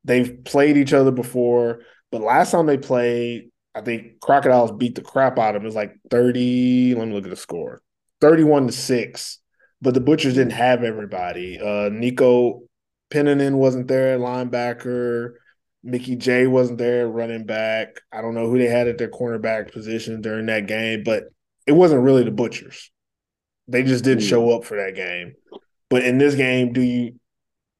They've 0.04 0.44
played 0.44 0.76
each 0.76 0.92
other 0.92 1.10
before, 1.10 1.80
but 2.10 2.20
last 2.20 2.50
time 2.50 2.66
they 2.66 2.78
played, 2.78 3.50
I 3.74 3.80
think 3.80 4.20
Crocodiles 4.20 4.72
beat 4.72 4.94
the 4.94 5.02
crap 5.02 5.38
out 5.38 5.54
of 5.56 5.60
them. 5.60 5.64
It 5.64 5.66
was 5.66 5.74
like 5.74 5.96
30. 6.10 6.94
Let 6.94 7.08
me 7.08 7.14
look 7.14 7.24
at 7.24 7.30
the 7.30 7.36
score 7.36 7.82
31 8.20 8.68
to 8.68 8.72
6. 8.72 9.38
But 9.82 9.94
the 9.94 10.00
Butchers 10.00 10.34
didn't 10.34 10.52
have 10.52 10.82
everybody. 10.82 11.58
Uh, 11.60 11.90
Nico 11.92 12.62
Pennanen 13.10 13.54
wasn't 13.56 13.88
there, 13.88 14.18
linebacker. 14.18 15.34
Mickey 15.82 16.16
J 16.16 16.46
wasn't 16.46 16.78
there, 16.78 17.06
running 17.06 17.44
back. 17.44 18.00
I 18.10 18.22
don't 18.22 18.34
know 18.34 18.48
who 18.48 18.56
they 18.58 18.68
had 18.68 18.88
at 18.88 18.96
their 18.96 19.10
cornerback 19.10 19.72
position 19.72 20.22
during 20.22 20.46
that 20.46 20.66
game, 20.66 21.02
but 21.04 21.24
it 21.66 21.72
wasn't 21.72 22.02
really 22.02 22.24
the 22.24 22.30
Butchers. 22.30 22.90
They 23.68 23.82
just 23.82 24.04
didn't 24.04 24.24
Mm. 24.24 24.28
show 24.28 24.50
up 24.56 24.64
for 24.64 24.76
that 24.78 24.94
game. 24.94 25.34
But 25.90 26.04
in 26.04 26.16
this 26.16 26.34
game, 26.34 26.72
do 26.72 26.80
you? 26.80 27.20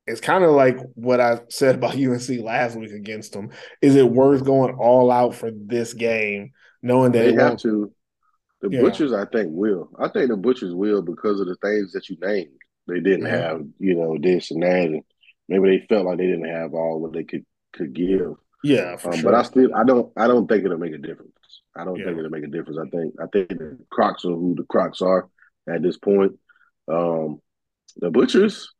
It's 0.06 0.20
kind 0.20 0.44
of 0.44 0.50
like 0.52 0.78
what 0.94 1.20
I 1.20 1.40
said 1.48 1.74
about 1.76 1.96
UNC 1.96 2.28
last 2.40 2.76
week 2.76 2.92
against 2.92 3.32
them. 3.32 3.50
Is 3.80 3.96
it 3.96 4.08
worth 4.10 4.44
going 4.44 4.74
all 4.74 5.10
out 5.10 5.34
for 5.34 5.50
this 5.54 5.94
game, 5.94 6.52
knowing 6.82 7.12
that 7.12 7.18
They 7.24 7.32
have 7.34 7.58
to. 7.58 7.92
The 8.60 8.70
Yeah. 8.70 8.80
butchers, 8.80 9.12
I 9.12 9.26
think, 9.26 9.48
will. 9.52 9.90
I 9.98 10.08
think 10.08 10.28
the 10.30 10.36
butchers 10.38 10.74
will 10.74 11.02
because 11.02 11.38
of 11.40 11.46
the 11.46 11.56
things 11.56 11.92
that 11.92 12.08
you 12.08 12.16
named. 12.22 12.52
They 12.86 13.00
didn't 13.00 13.26
have, 13.26 13.62
you 13.78 13.94
know, 13.94 14.16
this 14.18 14.50
and 14.50 14.62
that, 14.62 14.86
and 14.86 15.02
maybe 15.48 15.68
they 15.78 15.86
felt 15.86 16.06
like 16.06 16.18
they 16.18 16.26
didn't 16.26 16.48
have 16.48 16.72
all 16.74 17.00
what 17.00 17.12
they 17.12 17.24
could 17.24 17.44
could 17.72 17.92
give. 17.92 18.34
Yeah, 18.62 18.96
for 18.96 19.08
Um, 19.10 19.14
sure. 19.18 19.30
But 19.32 19.38
I 19.38 19.42
still, 19.42 19.74
I 19.74 19.84
don't, 19.84 20.12
I 20.16 20.26
don't 20.28 20.46
think 20.46 20.64
it'll 20.64 20.78
make 20.78 20.94
a 20.94 20.98
difference. 20.98 21.32
I 21.76 21.84
don't 21.84 21.98
Yeah. 21.98 22.06
think 22.06 22.18
it'll 22.18 22.30
make 22.30 22.44
a 22.44 22.46
difference. 22.46 22.78
I 22.78 22.88
think, 22.88 23.14
I 23.20 23.26
think 23.26 23.48
the 23.48 23.78
Crocs 23.90 24.24
are 24.24 24.28
who 24.30 24.54
the 24.54 24.62
Crocs 24.64 25.02
are 25.02 25.28
at 25.68 25.82
this 25.82 25.98
point. 25.98 26.38
Um, 26.88 27.40
the 27.96 28.10
butchers, 28.10 28.72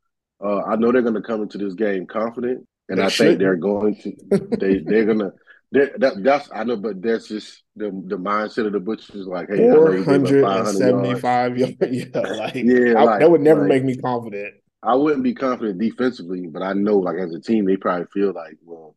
uh, 0.43 0.61
I 0.63 0.75
know 0.75 0.91
they're 0.91 1.01
going 1.01 1.13
to 1.15 1.21
come 1.21 1.41
into 1.41 1.57
this 1.57 1.73
game 1.73 2.05
confident, 2.07 2.65
and 2.89 2.99
They 2.99 3.03
I 3.03 3.07
shouldn't. 3.09 3.31
think 3.33 3.39
they're 3.39 3.55
going 3.55 3.95
to. 4.01 4.57
They 4.57 4.77
they're 4.85 5.05
gonna. 5.05 5.31
They're, 5.71 5.91
that, 5.97 6.23
that's 6.23 6.49
I 6.53 6.63
know, 6.63 6.77
but 6.77 7.01
that's 7.01 7.27
just 7.27 7.63
the 7.75 7.85
the 8.07 8.17
mindset 8.17 8.65
of 8.67 8.73
the 8.73 8.79
butchers. 8.79 9.27
Like, 9.27 9.49
hey, 9.49 9.57
Four 9.71 9.91
you 9.95 9.97
gave 10.05 10.07
up 10.07 10.07
hundred 10.07 10.43
500 10.43 10.43
and 10.43 10.65
yards. 10.65 10.77
seventy-five 10.77 11.57
yards. 11.57 11.75
Yeah, 11.81 12.19
like 12.21 12.55
Yeah, 12.55 12.93
I- 12.99 13.03
like- 13.03 13.19
that 13.21 13.31
would 13.31 13.41
never 13.41 13.61
like- 13.61 13.69
make 13.69 13.83
me 13.85 13.95
confident. 13.97 14.53
I 14.83 14.93
wouldn't 14.93 15.23
be 15.23 15.33
confident 15.33 15.79
defensively, 15.79 16.45
but 16.45 16.61
I 16.61 16.73
know, 16.73 16.99
like 16.99 17.17
as 17.17 17.33
a 17.33 17.39
team, 17.41 17.65
they 17.65 17.75
probably 17.75 18.05
feel 18.13 18.33
like, 18.33 18.55
well, 18.63 18.95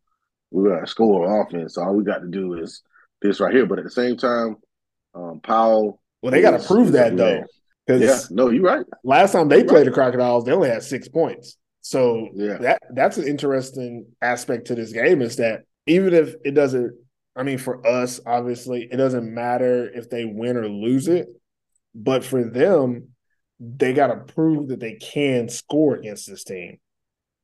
we're 0.51 0.75
gonna 0.75 0.87
score 0.87 1.41
offense. 1.43 1.75
So 1.75 1.83
all 1.83 1.95
we 1.95 2.05
got 2.05 2.19
to 2.19 2.29
do 2.29 2.55
is 2.55 2.83
this 3.23 3.41
right 3.41 3.55
here. 3.55 3.65
But 3.65 3.79
at 3.79 3.85
the 3.87 3.91
same 3.91 4.17
time, 4.19 4.57
um, 5.15 5.41
Powell. 5.43 6.01
Well, 6.23 6.33
they 6.33 6.43
got 6.43 6.61
to 6.61 6.67
prove 6.67 6.93
that 6.93 7.17
though. 7.17 7.43
Yeah, 7.89 8.21
no, 8.31 8.51
you're 8.51 8.63
right. 8.63 8.85
last 9.05 9.33
time 9.33 9.49
they 9.49 9.59
You're 9.61 9.67
played 9.67 9.79
right. 9.79 9.87
the 9.87 9.93
Crocodiles, 9.93 10.45
they 10.45 10.53
only 10.53 10.69
had 10.69 10.83
six 10.83 11.09
points. 11.09 11.57
So 11.81 12.29
Yeah. 12.35 12.59
that 12.59 12.83
that's 12.95 13.17
an 13.19 13.27
interesting 13.27 14.07
aspect 14.21 14.67
to 14.67 14.75
this 14.75 14.93
game 14.93 15.23
is 15.23 15.37
that 15.37 15.63
even 15.87 16.13
if 16.13 16.35
it 16.45 16.53
doesn't, 16.53 16.93
I 17.35 17.45
mean, 17.45 17.59
for 17.59 17.87
us, 17.87 18.21
obviously, 18.27 18.89
it 18.91 18.97
doesn't 18.97 19.33
matter 19.33 19.91
if 19.95 20.11
they 20.11 20.25
win 20.25 20.57
or 20.57 20.69
lose 20.69 21.09
it, 21.09 21.29
but 21.95 22.25
for 22.25 22.45
them, 22.45 23.09
they 23.61 23.93
got 23.95 24.09
to 24.09 24.33
prove 24.35 24.69
that 24.69 24.81
they 24.81 24.95
can 24.95 25.49
score 25.49 25.97
against 25.97 26.29
this 26.29 26.45
team, 26.45 26.79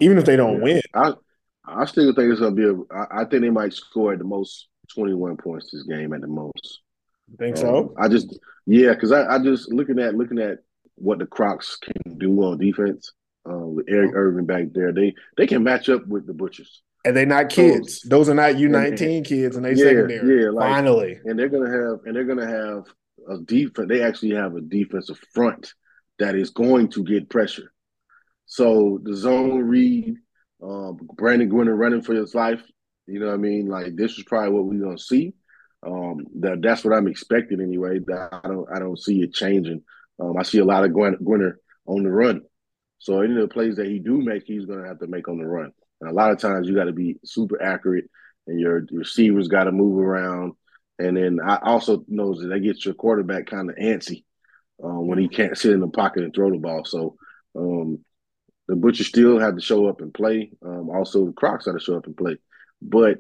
even 0.01 0.19
if 0.19 0.25
they 0.25 0.37
don't 0.37 0.59
Yeah. 0.59 0.63
win. 0.63 0.81
I 0.95 1.15
I 1.67 1.85
still 1.87 2.13
think 2.15 2.31
it's 2.31 2.41
gonna 2.41 2.55
be 2.55 2.65
a. 2.69 2.75
I, 2.95 3.23
I 3.23 3.25
think 3.25 3.43
they 3.43 3.51
might 3.51 3.73
score 3.73 4.13
at 4.13 4.19
the 4.19 4.25
most 4.25 4.69
21 4.95 5.37
points 5.39 5.71
this 5.73 5.85
game 5.85 6.13
at 6.13 6.21
the 6.21 6.27
most. 6.27 6.81
Think 7.39 7.57
Um, 7.57 7.63
so? 7.63 7.95
I 7.99 8.09
just 8.09 8.39
yeah, 8.67 8.93
because 8.95 9.13
I, 9.13 9.27
I 9.35 9.39
just 9.39 9.73
looking 9.73 9.99
at 9.99 10.15
looking 10.15 10.39
at 10.39 10.59
what 10.97 11.19
the 11.19 11.27
Crocs 11.27 11.77
can 11.77 12.19
do 12.19 12.31
on 12.45 12.59
defense 12.59 13.13
uh, 13.49 13.59
with 13.59 13.87
Eric 13.89 14.13
Irvin 14.15 14.47
back 14.47 14.65
there. 14.73 14.93
They 14.93 15.15
they 15.37 15.47
can 15.47 15.63
match 15.63 15.89
up 15.89 16.07
with 16.07 16.27
the 16.27 16.33
Butchers, 16.35 16.83
And 17.05 17.17
they're 17.17 17.27
not 17.27 17.49
kids; 17.51 18.03
those 18.03 18.29
are 18.29 18.35
not 18.35 18.59
U 18.59 18.69
nineteen 18.69 19.25
kids, 19.25 19.57
and 19.57 19.65
they 19.65 19.71
Yeah, 19.75 19.85
secondary. 19.85 20.45
yeah, 20.45 20.51
like- 20.51 20.71
Finally, 20.71 21.19
and 21.25 21.39
they're 21.39 21.49
gonna 21.49 21.71
have 21.71 22.01
and 22.07 22.15
they're 22.17 22.25
gonna 22.25 22.47
have 22.47 22.85
a 23.29 23.39
defense. 23.43 23.89
They 23.89 24.03
actually 24.03 24.35
have 24.35 24.55
a 24.55 24.61
defensive 24.61 25.19
front 25.33 25.73
that 26.19 26.35
is 26.37 26.51
going 26.51 26.89
to 26.91 27.03
get 27.03 27.29
pressure. 27.29 27.73
So 28.47 29.01
the 29.03 29.17
zone 29.17 29.63
read, 29.63 30.17
um, 30.63 30.99
Brandon 31.17 31.51
Gwinner 31.51 31.77
running 31.77 32.03
for 32.03 32.15
his 32.15 32.35
life. 32.35 32.63
You 33.07 33.19
know 33.19 33.27
what 33.27 33.35
I 33.35 33.39
mean? 33.39 33.67
Like 33.69 33.97
this 33.97 34.13
is 34.13 34.25
probably 34.25 34.51
what 34.51 34.67
we're 34.67 34.81
gonna 34.85 34.99
see. 34.99 35.35
Um, 35.87 36.27
that 36.41 36.63
that's 36.63 36.85
what 36.85 36.95
I'm 36.95 37.09
expecting 37.09 37.61
anyway. 37.61 38.01
I 38.09 38.41
don't 38.45 38.69
I 38.75 38.79
don't 38.79 38.99
see 38.99 39.23
it 39.23 39.35
changing. 39.35 39.83
Um, 40.19 40.37
I 40.39 40.43
see 40.43 40.59
a 40.59 40.65
lot 40.65 40.85
of 40.85 40.93
Gwin- 40.93 41.19
Gwinner 41.23 41.55
on 41.87 42.03
the 42.03 42.11
run. 42.11 42.43
So 42.99 43.21
any 43.21 43.35
of 43.35 43.41
the 43.41 43.49
plays 43.49 43.77
that 43.77 43.87
he 43.87 43.99
do 43.99 44.19
make, 44.19 44.45
he's 44.47 44.65
gonna 44.65 44.87
have 44.87 45.01
to 45.01 45.07
make 45.07 45.29
on 45.29 45.39
the 45.39 45.47
run. 45.47 45.73
And 46.01 46.11
a 46.11 46.15
lot 46.15 46.31
of 46.31 46.39
times 46.39 46.69
you 46.69 46.75
got 46.75 46.85
to 46.85 46.93
be 46.93 47.19
super 47.25 47.63
accurate, 47.63 48.11
and 48.47 48.61
your 48.61 48.87
receivers 48.91 49.49
got 49.49 49.65
to 49.65 49.73
move 49.73 49.99
around. 49.99 50.53
And 50.99 51.17
then 51.17 51.41
I 51.45 51.57
also 51.63 52.05
knows 52.09 52.41
that 52.41 52.49
that 52.49 52.61
gets 52.61 52.85
your 52.85 52.95
quarterback 52.95 53.47
kind 53.47 53.69
of 53.69 53.77
antsy 53.77 54.25
um, 54.83 55.07
when 55.07 55.19
he 55.19 55.29
can't 55.29 55.57
sit 55.57 55.73
in 55.73 55.81
the 55.81 55.89
pocket 55.89 56.25
and 56.25 56.35
throw 56.35 56.51
the 56.51 56.59
ball. 56.59 56.85
So 56.85 57.17
um, 57.57 58.05
the 58.69 58.77
Butchers 58.77 59.09
still 59.09 59.39
have 59.39 59.57
to 59.57 59.63
show 59.63 59.87
up 59.89 60.01
and 60.01 60.15
play. 60.15 60.53
Um, 60.65 60.91
also, 60.91 61.27
the 61.27 61.33
Crocs 61.33 61.67
have 61.67 61.75
to 61.75 61.81
show 61.81 61.97
up 61.97 62.07
and 62.07 62.17
play. 62.17 62.37
But 62.81 63.19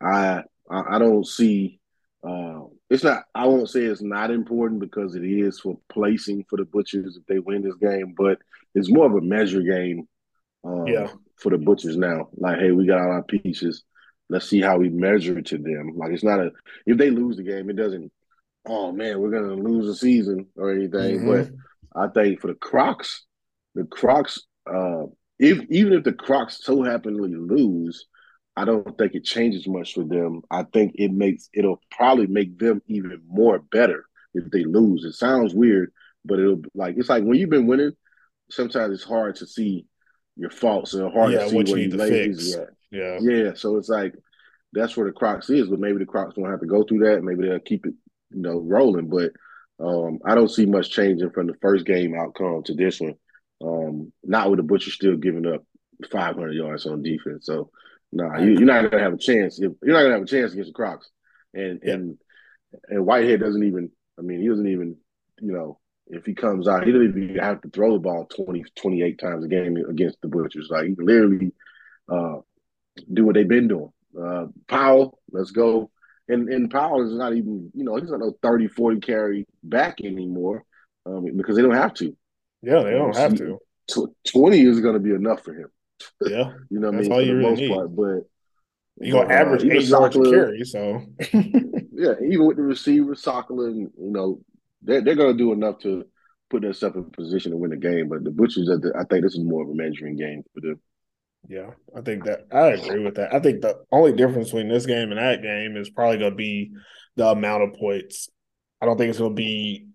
I, 0.00 0.42
I 0.70 0.98
don't 0.98 1.26
see. 1.26 1.80
Uh, 2.26 2.64
it's 2.88 3.04
not. 3.04 3.24
I 3.34 3.46
won't 3.46 3.68
say 3.68 3.80
it's 3.82 4.02
not 4.02 4.30
important 4.30 4.80
because 4.80 5.14
it 5.14 5.24
is 5.24 5.60
for 5.60 5.78
placing 5.90 6.44
for 6.48 6.56
the 6.56 6.64
Butchers 6.64 7.16
if 7.16 7.26
they 7.26 7.38
win 7.38 7.62
this 7.62 7.76
game. 7.76 8.14
But 8.16 8.38
it's 8.74 8.90
more 8.90 9.06
of 9.06 9.14
a 9.14 9.20
measure 9.20 9.62
game. 9.62 10.08
Um, 10.64 10.86
Yeah. 10.86 11.08
For 11.36 11.50
the 11.50 11.58
Butchers 11.58 11.96
now, 11.96 12.28
like, 12.36 12.60
hey, 12.60 12.70
we 12.70 12.86
got 12.86 13.00
all 13.00 13.10
our 13.10 13.22
pieces. 13.24 13.82
Let's 14.30 14.48
see 14.48 14.60
how 14.60 14.78
we 14.78 14.88
measure 14.88 15.42
to 15.42 15.58
them. 15.58 15.92
Like, 15.96 16.12
it's 16.12 16.24
not 16.24 16.40
a. 16.40 16.52
If 16.86 16.96
they 16.96 17.10
lose 17.10 17.36
the 17.36 17.42
game, 17.42 17.68
it 17.68 17.76
doesn't. 17.76 18.10
Oh 18.66 18.92
man, 18.92 19.20
we're 19.20 19.30
gonna 19.30 19.54
lose 19.54 19.86
the 19.86 19.94
season 19.94 20.46
or 20.56 20.70
anything. 20.72 21.20
Mhm. 21.20 21.26
But 21.92 22.00
I 22.00 22.08
think 22.08 22.40
for 22.40 22.46
the 22.46 22.54
Crocs, 22.54 23.26
the 23.74 23.84
Crocs, 23.84 24.40
uh, 24.66 25.06
if 25.38 25.60
even 25.68 25.92
if 25.92 26.04
the 26.04 26.14
Crocs 26.14 26.64
so 26.64 26.82
happenly 26.82 27.34
lose, 27.34 28.06
I 28.56 28.64
don't 28.64 28.96
think 28.96 29.14
it 29.14 29.24
changes 29.24 29.66
much 29.66 29.94
for 29.94 30.04
them. 30.04 30.42
I 30.50 30.62
think 30.64 30.92
it 30.96 31.10
makes 31.12 31.48
it'll 31.52 31.80
probably 31.90 32.26
make 32.26 32.58
them 32.58 32.82
even 32.86 33.22
more 33.26 33.58
better 33.58 34.04
if 34.34 34.50
they 34.50 34.64
lose. 34.64 35.04
It 35.04 35.14
sounds 35.14 35.54
weird, 35.54 35.92
but 36.24 36.38
it'll 36.38 36.62
like 36.74 36.96
it's 36.96 37.08
like 37.08 37.24
when 37.24 37.38
you've 37.38 37.50
been 37.50 37.66
winning, 37.66 37.92
sometimes 38.50 38.94
it's 38.94 39.04
hard 39.08 39.36
to 39.36 39.46
see 39.46 39.86
your 40.36 40.50
faults 40.50 40.94
and 40.94 41.12
hard 41.12 41.32
Yeah, 41.32 41.38
to 41.38 41.48
see 41.48 41.56
what 41.56 41.68
you 41.68 41.72
where 41.72 41.80
need 41.80 41.92
you 41.92 41.98
lazy 41.98 42.32
fix. 42.32 42.54
at. 42.54 42.68
Yeah, 42.90 43.20
Yeah, 43.20 43.54
so 43.54 43.76
it's 43.76 43.88
like 43.88 44.14
that's 44.72 44.96
where 44.96 45.06
the 45.06 45.12
Crocs 45.12 45.50
is, 45.50 45.68
but 45.68 45.80
maybe 45.80 45.98
the 45.98 46.06
Crocs 46.06 46.36
won't 46.36 46.50
have 46.50 46.60
to 46.60 46.66
go 46.66 46.82
through 46.84 47.00
that. 47.00 47.22
Maybe 47.22 47.46
they'll 47.48 47.60
keep 47.60 47.86
it, 47.86 47.94
you 48.30 48.42
know, 48.42 48.58
rolling. 48.60 49.08
But 49.08 49.32
um, 49.84 50.18
I 50.24 50.34
don't 50.34 50.50
see 50.50 50.66
much 50.66 50.90
changing 50.90 51.30
from 51.30 51.46
the 51.46 51.54
first 51.62 51.86
game 51.86 52.14
outcome 52.14 52.62
to 52.64 52.74
this 52.74 53.00
one. 53.00 53.14
Um, 53.62 54.12
not 54.24 54.50
with 54.50 54.58
the 54.58 54.62
Butcher 54.64 54.90
still 54.90 55.16
giving 55.16 55.46
up 55.46 55.64
500 56.10 56.54
yards 56.54 56.86
on 56.86 57.02
defense. 57.02 57.46
So, 57.46 57.70
nah, 58.14 58.38
you, 58.38 58.52
you're 58.52 58.60
not 58.62 58.90
gonna 58.90 59.02
have 59.02 59.14
a 59.14 59.18
chance. 59.18 59.60
If, 59.60 59.72
you're 59.82 59.94
not 59.94 60.02
gonna 60.02 60.14
have 60.14 60.22
a 60.22 60.26
chance 60.26 60.52
against 60.52 60.70
the 60.70 60.74
Crocs, 60.74 61.08
and 61.52 61.80
Yeah. 61.82 61.94
and 61.94 62.18
and 62.88 63.06
Whitehead 63.06 63.40
doesn't 63.40 63.64
even. 63.64 63.90
I 64.18 64.22
mean, 64.22 64.40
he 64.40 64.48
doesn't 64.48 64.68
even. 64.68 64.96
You 65.40 65.52
know, 65.52 65.80
if 66.06 66.24
he 66.24 66.34
comes 66.34 66.68
out, 66.68 66.86
he 66.86 66.92
doesn't 66.92 67.22
even 67.22 67.36
have 67.36 67.60
to 67.62 67.68
throw 67.70 67.94
the 67.94 67.98
ball 67.98 68.26
20, 68.26 68.64
28 68.76 69.18
times 69.18 69.44
a 69.44 69.48
game 69.48 69.76
against 69.76 70.20
the 70.20 70.28
Butchers. 70.28 70.68
Like 70.70 70.86
he 70.86 70.94
can 70.94 71.04
literally 71.04 71.52
uh, 72.08 72.36
do 73.12 73.24
what 73.24 73.34
they've 73.34 73.48
been 73.48 73.68
doing. 73.68 73.92
Uh, 74.20 74.46
Powell, 74.68 75.18
let's 75.32 75.50
go. 75.50 75.90
And 76.28 76.48
and 76.48 76.70
Powell 76.70 77.04
is 77.06 77.12
not 77.12 77.34
even, 77.34 77.70
you 77.74 77.84
know, 77.84 77.96
he's 77.96 78.10
not 78.10 78.20
no 78.20 78.32
30, 78.42 78.68
40 78.68 79.00
carry 79.00 79.46
back 79.62 80.00
anymore 80.02 80.64
um, 81.04 81.26
because 81.36 81.56
they 81.56 81.62
don't 81.62 81.74
have 81.74 81.94
to. 81.94 82.16
yeah, 82.62 82.82
they 82.82 82.92
don't 82.92 83.16
have 83.16 83.34
to. 83.36 83.58
20 84.28 84.62
is 84.62 84.80
going 84.80 84.94
to 84.94 85.00
be 85.00 85.10
enough 85.10 85.42
for 85.42 85.52
him. 85.52 85.68
Yeah, 86.24 86.52
You 86.70 86.80
know 86.80 86.90
what 86.90 86.96
I 86.96 87.00
mean? 87.02 87.12
all 87.12 87.18
For 87.18 87.22
you 87.22 87.26
the 87.28 87.34
really 87.34 87.50
most 87.50 87.60
need. 87.60 87.68
part. 87.74 87.96
But 87.96 88.20
you 89.00 89.12
gonna 89.12 89.26
but, 89.26 89.34
average 89.34 89.64
eight 89.64 89.84
yards 89.88 90.16
a 90.16 90.22
carry, 90.22 90.64
so 90.64 91.02
Yeah, 91.92 92.14
even 92.24 92.46
with 92.46 92.56
the 92.56 92.62
receiver, 92.62 93.14
and 93.14 93.90
you 93.98 94.10
know, 94.10 94.40
they're 94.82 95.00
they're 95.02 95.14
going 95.14 95.36
to 95.36 95.38
do 95.38 95.52
enough 95.52 95.78
to 95.80 96.04
put 96.50 96.62
themselves 96.62 96.96
in 96.96 97.04
position 97.10 97.52
to 97.52 97.56
win 97.56 97.70
the 97.70 97.76
game. 97.76 98.08
But 98.08 98.24
the 98.24 98.30
Butchers, 98.30 98.68
I 98.70 98.80
th- 98.80 98.94
I 98.94 99.04
think 99.04 99.22
this 99.24 99.34
is 99.34 99.44
more 99.44 99.62
of 99.62 99.70
a 99.70 99.74
measuring 99.74 100.16
game 100.16 100.42
for 100.54 100.60
them. 100.60 100.80
Yeah, 101.48 101.70
I 101.96 102.00
think 102.00 102.24
that 102.24 102.46
I 102.52 102.68
agree 102.68 103.04
with 103.04 103.16
that. 103.16 103.34
I 103.34 103.38
think 103.40 103.60
the 103.60 103.84
only 103.92 104.12
difference 104.12 104.48
between 104.48 104.68
this 104.68 104.86
game 104.86 105.10
and 105.10 105.18
that 105.18 105.42
game 105.42 105.76
is 105.76 105.90
probably 105.90 106.18
going 106.18 106.30
to 106.32 106.36
be 106.36 106.72
the 107.16 107.26
amount 107.26 107.64
of 107.64 107.74
points. 107.74 108.28
I 108.80 108.86
don't 108.86 108.96
think 108.96 109.10
it's 109.10 109.18
going 109.18 109.32
to 109.32 109.42
be 109.42 109.86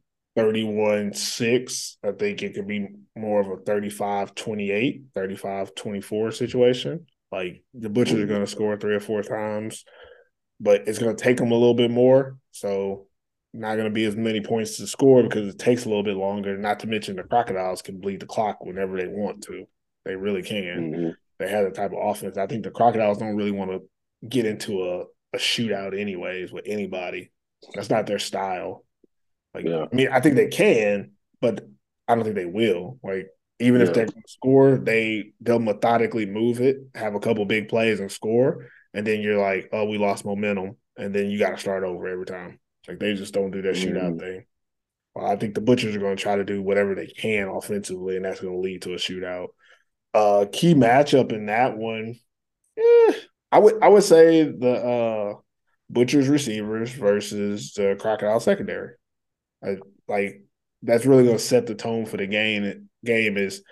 31 0.43 1.13
6. 1.13 1.98
I 2.03 2.12
think 2.12 2.41
it 2.43 2.53
could 2.53 2.67
be 2.67 2.88
more 3.15 3.41
of 3.41 3.48
a 3.48 3.62
35 3.63 4.36
28, 4.36 5.03
35 5.13 5.75
24 5.75 6.31
situation. 6.31 7.05
Like 7.31 7.63
the 7.74 7.89
Butchers 7.89 8.19
are 8.19 8.25
going 8.25 8.41
to 8.41 8.48
score 8.48 8.75
three 8.77 8.96
or 8.96 9.00
four 9.00 9.22
times. 9.24 9.86
but 10.60 10.88
it's 10.88 11.00
going 11.00 11.15
to 11.15 11.24
take 11.24 11.38
them 11.38 11.51
a 11.51 11.55
little 11.55 11.74
bit 11.75 11.91
more. 11.91 12.38
So 12.51 13.08
not 13.53 13.75
going 13.75 13.86
to 13.88 13.93
be 13.93 14.05
as 14.05 14.15
many 14.15 14.41
points 14.41 14.77
to 14.77 14.88
score 14.88 15.24
because 15.24 15.48
it 15.48 15.58
takes 15.60 15.86
a 15.86 15.89
little 15.89 16.03
bit 16.03 16.15
longer. 16.17 16.58
Not 16.58 16.79
to 16.81 16.88
mention 16.88 17.15
the 17.15 17.24
Crocodiles 17.24 17.81
can 17.81 18.00
bleed 18.00 18.19
the 18.19 18.25
clock 18.25 18.63
whenever 18.65 18.98
they 18.98 19.08
want 19.08 19.43
to. 19.43 19.65
They 20.05 20.15
really 20.15 20.43
can. 20.43 20.93
Mhm. 20.93 21.13
They 21.39 21.50
have 21.50 21.65
the 21.65 21.72
type 21.72 21.91
of 21.91 21.98
offense. 22.01 22.38
I 22.38 22.48
think 22.48 22.63
the 22.63 22.72
Crocodiles 22.72 23.17
don't 23.19 23.36
really 23.36 23.51
want 23.51 23.72
to 23.72 24.27
get 24.27 24.46
into 24.46 24.84
a, 24.84 25.01
a 25.34 25.38
shootout 25.38 25.98
anyways 25.98 26.51
with 26.51 26.65
anybody. 26.67 27.31
That's 27.74 27.89
not 27.89 28.05
their 28.08 28.19
style. 28.19 28.86
Like 29.53 29.65
Yeah. 29.65 29.86
I 29.91 29.96
mean, 29.96 30.10
I 30.10 30.20
think 30.20 30.36
they 30.36 30.48
can, 30.48 31.12
but 31.41 31.65
I 32.08 32.15
don't 32.15 32.24
think 32.24 32.36
they 32.36 32.46
will. 32.46 33.00
Like 33.03 33.29
even 33.60 33.82
if 33.82 33.94
they're 33.94 34.06
going 34.06 34.22
to 34.24 34.32
score, 34.32 34.77
they 34.77 35.34
they'll 35.41 35.60
methodically 35.60 36.25
move 36.25 36.62
it, 36.62 36.77
have 36.96 37.15
a 37.15 37.20
couple 37.20 37.46
big 37.46 37.68
plays 37.70 38.00
and 38.00 38.12
score, 38.12 38.68
and 38.94 39.06
then 39.06 39.22
you're 39.22 39.39
like, 39.39 39.70
oh, 39.72 39.86
we 39.86 39.98
lost 39.98 40.25
momentum, 40.25 40.77
and 40.98 41.13
then 41.13 41.29
you 41.29 41.38
got 41.39 41.51
to 41.51 41.58
start 41.58 41.84
over 41.84 42.08
every 42.08 42.25
time. 42.25 42.60
Like 42.88 43.00
they 43.00 43.13
just 43.13 43.34
don't 43.34 43.51
do 43.51 43.62
that 43.63 43.75
shootout 43.75 44.15
Mhm. 44.15 44.20
thing. 44.20 44.46
Well, 45.15 45.27
I 45.27 45.36
think 45.36 45.56
the 45.56 45.62
Butchers 45.62 45.96
are 45.96 46.00
going 46.00 46.15
to 46.15 46.22
try 46.22 46.36
to 46.36 46.44
do 46.46 46.62
whatever 46.62 46.96
they 46.96 47.08
can 47.08 47.48
offensively, 47.50 48.15
and 48.15 48.25
that's 48.25 48.41
going 48.41 48.53
to 48.53 48.60
lead 48.60 48.84
to 48.84 48.94
a 48.94 48.98
shootout. 48.98 49.50
Uh, 50.13 50.46
key 50.51 50.74
matchup 50.74 51.32
in 51.32 51.48
that 51.48 51.77
one, 51.77 52.15
eh, 52.77 53.13
I 53.51 53.60
would 53.60 53.82
I 53.82 53.89
would 53.89 54.03
say 54.03 54.44
the 54.44 54.72
uh, 54.74 55.39
Butchers 55.89 56.27
receivers 56.27 56.91
versus 56.91 57.74
the 57.74 57.96
Crocodile 58.00 58.39
secondary. 58.39 58.96
I, 59.63 59.78
like 60.08 60.42
that's 60.82 61.06
really 61.06 61.24
going 61.24 61.38
to 61.38 61.44
set 61.44 61.68
the 61.68 61.75
tone 61.75 62.06
for 62.06 62.18
the 62.18 62.28
game. 62.28 62.89
Game 63.04 63.38
is 63.38 63.63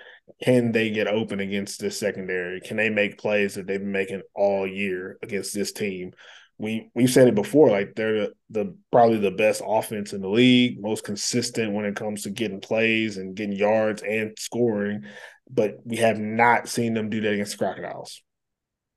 can 0.44 0.72
they 0.72 0.90
get 0.90 1.08
open 1.08 1.40
against 1.40 1.80
this 1.80 2.00
secondary? 2.00 2.62
Can 2.62 2.78
they 2.78 2.90
make 2.90 3.18
plays 3.18 3.56
that 3.56 3.66
they've 3.66 3.80
been 3.80 3.92
making 3.92 4.22
all 4.36 4.68
year 4.68 5.18
against 5.24 5.54
this 5.54 5.72
team? 5.72 6.12
We 6.58 6.90
we've 6.96 7.10
said 7.10 7.28
it 7.28 7.36
before, 7.36 7.70
like 7.70 7.94
they're 7.96 8.20
the, 8.20 8.34
the 8.50 8.78
probably 8.92 9.20
the 9.20 9.32
best 9.32 9.62
offense 9.66 10.14
in 10.14 10.22
the 10.22 10.30
league, 10.30 10.82
most 10.82 11.04
consistent 11.04 11.74
when 11.74 11.86
it 11.86 11.96
comes 11.96 12.24
to 12.24 12.32
getting 12.32 12.62
plays 12.62 13.18
and 13.18 13.36
getting 13.36 13.56
yards 13.56 14.02
and 14.02 14.36
scoring, 14.40 15.06
but 15.50 15.76
we 15.86 15.98
have 15.98 16.20
not 16.20 16.68
seen 16.68 16.94
them 16.94 17.10
do 17.10 17.22
that 17.22 17.34
against 17.34 17.54
the 17.54 17.58
Crocodiles. 17.60 18.22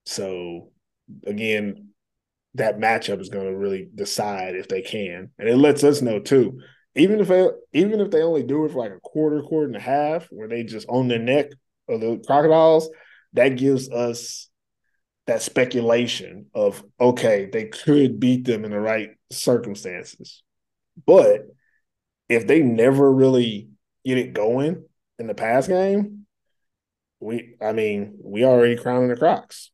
So 0.07 0.73
again, 1.27 1.91
that 2.55 2.79
matchup 2.79 3.21
is 3.21 3.29
going 3.29 3.47
to 3.47 3.57
really 3.57 3.89
decide 3.95 4.57
if 4.57 4.69
they 4.69 4.83
can, 4.83 5.31
and 5.39 5.49
it 5.49 5.57
lets 5.57 5.85
us 5.85 6.03
know 6.03 6.19
too. 6.19 6.61
Even 6.97 7.21
if 7.21 7.29
they, 7.29 7.49
even 7.73 8.01
if 8.01 8.11
they 8.11 8.23
only 8.23 8.43
do 8.43 8.65
it 8.65 8.73
for 8.73 8.79
like 8.79 8.93
a 8.93 9.01
quarter, 9.01 9.43
quarter 9.43 9.67
and 9.67 9.77
a 9.77 9.81
half, 9.81 10.27
where 10.31 10.49
they 10.49 10.65
just 10.65 10.87
own 10.89 11.09
the 11.09 11.19
neck 11.19 11.51
of 11.89 12.01
the 12.01 12.23
crocodiles, 12.27 12.91
that 13.35 13.51
gives 13.51 13.91
us 13.91 14.49
that 15.27 15.43
speculation 15.43 16.47
of 16.55 16.83
okay, 17.01 17.49
they 17.53 17.67
could 17.67 18.19
beat 18.19 18.45
them 18.45 18.65
in 18.65 18.73
the 18.73 18.81
right 18.81 19.11
circumstances. 19.31 20.43
But 21.07 21.43
if 22.29 22.47
they 22.47 22.63
never 22.63 23.13
really 23.13 23.69
get 24.05 24.19
it 24.19 24.33
going 24.33 24.85
in 25.19 25.27
the 25.27 25.35
pass 25.35 25.69
game, 25.69 26.27
we 27.21 27.55
I 27.61 27.73
mean, 27.73 28.19
we 28.23 28.45
already 28.45 28.77
crowning 28.77 29.09
the 29.09 29.17
Crocs. 29.17 29.71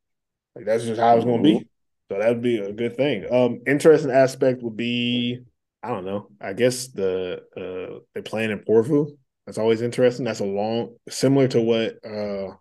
Like 0.55 0.67
that's 0.67 0.85
just 0.85 1.01
how 1.01 1.17
it's 1.17 1.25
gonna 1.25 1.43
be. 1.43 1.67
So 2.11 2.19
that 2.19 2.29
would 2.29 2.43
be 2.43 2.59
a 2.59 2.73
good 2.73 2.97
thing. 2.97 3.27
Um, 3.33 3.61
interesting 3.67 4.11
aspect 4.11 4.63
would 4.63 4.77
be, 4.77 5.41
I 5.83 5.89
don't 5.91 6.05
know. 6.05 6.29
I 6.41 6.53
guess 6.53 6.89
the 6.89 7.43
uh 7.57 8.01
they're 8.15 8.23
playing 8.23 8.51
in 8.51 8.61
Porvoo. 8.61 9.17
That's 9.47 9.59
always 9.59 9.83
interesting. 9.83 10.25
That's 10.25 10.41
a 10.41 10.45
long 10.45 10.97
similar 11.09 11.49
to 11.49 11.61
what 11.61 12.05
uh 12.05 12.55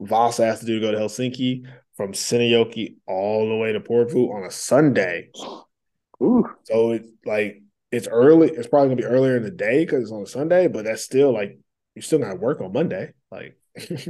Voss 0.00 0.38
has 0.38 0.60
to 0.60 0.66
do 0.66 0.80
to 0.80 0.86
go 0.86 0.92
to 0.92 0.98
Helsinki 0.98 1.66
from 1.96 2.12
Seinäjoki 2.12 2.96
all 3.06 3.48
the 3.48 3.56
way 3.56 3.72
to 3.72 3.80
Porvoo 3.80 4.32
on 4.34 4.44
a 4.44 4.50
Sunday. 4.50 5.30
Ooh. 6.22 6.44
So 6.64 6.92
it's 6.92 7.08
like 7.24 7.62
it's 7.92 8.08
early. 8.08 8.50
It's 8.50 8.68
probably 8.68 8.88
gonna 8.88 8.96
be 8.96 9.04
earlier 9.04 9.36
in 9.36 9.42
the 9.42 9.50
day 9.50 9.84
because 9.84 10.04
it's 10.04 10.12
on 10.12 10.22
a 10.22 10.26
Sunday, 10.26 10.68
but 10.68 10.84
that's 10.84 11.02
still 11.02 11.32
like 11.32 11.58
you 11.94 12.02
still 12.02 12.18
gotta 12.18 12.36
work 12.36 12.60
on 12.60 12.72
Monday. 12.72 13.12
Like 13.30 13.56
if 13.74 14.06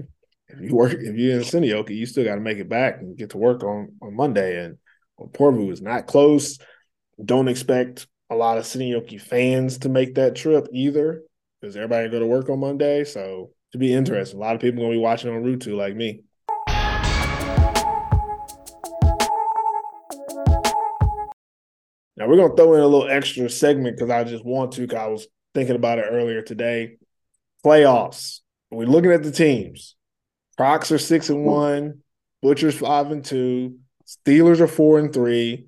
you 0.61 0.75
work 0.75 0.93
if 0.93 1.17
you're 1.17 1.39
in 1.39 1.45
Seinäjoki, 1.45 1.97
you 1.97 2.07
still 2.07 2.25
gotta 2.25 2.41
make 2.41 2.59
it 2.59 2.69
back 2.69 3.01
and 3.01 3.17
get 3.17 3.31
to 3.31 3.39
work 3.39 3.65
on 3.65 3.95
on 4.03 4.15
Monday. 4.15 4.65
And 4.65 4.79
Porvoo 5.33 5.73
is 5.73 5.81
not 5.83 6.07
close. 6.07 6.59
Don't 7.23 7.49
expect 7.49 8.07
a 8.31 8.37
lot 8.37 8.59
of 8.59 8.65
Seinäjoki 8.65 9.21
fans 9.21 9.79
to 9.79 9.89
make 9.89 10.15
that 10.15 10.37
trip 10.37 10.69
either 10.73 11.23
because 11.61 11.77
everybody 11.77 12.09
go 12.09 12.21
to 12.21 12.27
work 12.27 12.49
on 12.49 12.61
Monday. 12.61 13.05
So 13.05 13.51
to 13.73 13.79
be 13.79 13.93
interesting. 13.93 14.39
A 14.39 14.41
lot 14.41 14.55
of 14.55 14.61
people 14.61 14.83
gonna 14.83 14.95
be 14.95 14.99
watching 14.99 15.35
on 15.35 15.43
Ruutu 15.43 15.77
like 15.77 15.97
me. 15.97 16.23
Now 22.17 22.29
we're 22.29 22.37
gonna 22.37 22.55
throw 22.55 22.75
in 22.75 22.81
a 22.81 22.87
little 22.87 23.09
extra 23.09 23.51
segment 23.51 23.97
because 23.97 24.11
I 24.11 24.23
just 24.25 24.45
want 24.45 24.73
to. 24.73 24.87
Cause 24.87 24.99
I 24.99 25.07
was 25.07 25.27
thinking 25.55 25.77
about 25.77 25.99
it 25.99 26.07
earlier 26.09 26.41
today. 26.41 26.99
Playoffs. 27.65 28.41
We're 28.71 28.87
looking 28.87 29.11
at 29.11 29.25
the 29.25 29.33
teams. 29.33 29.97
Crocs 30.57 30.93
are 30.93 30.99
six 30.99 31.31
and 31.31 31.45
one. 31.45 32.03
Butchers 32.43 32.79
five 32.79 33.11
and 33.11 33.25
two. 33.25 33.79
Steelers 34.07 34.61
are 34.61 34.69
four 34.69 35.01
and 35.01 35.13
three. 35.13 35.67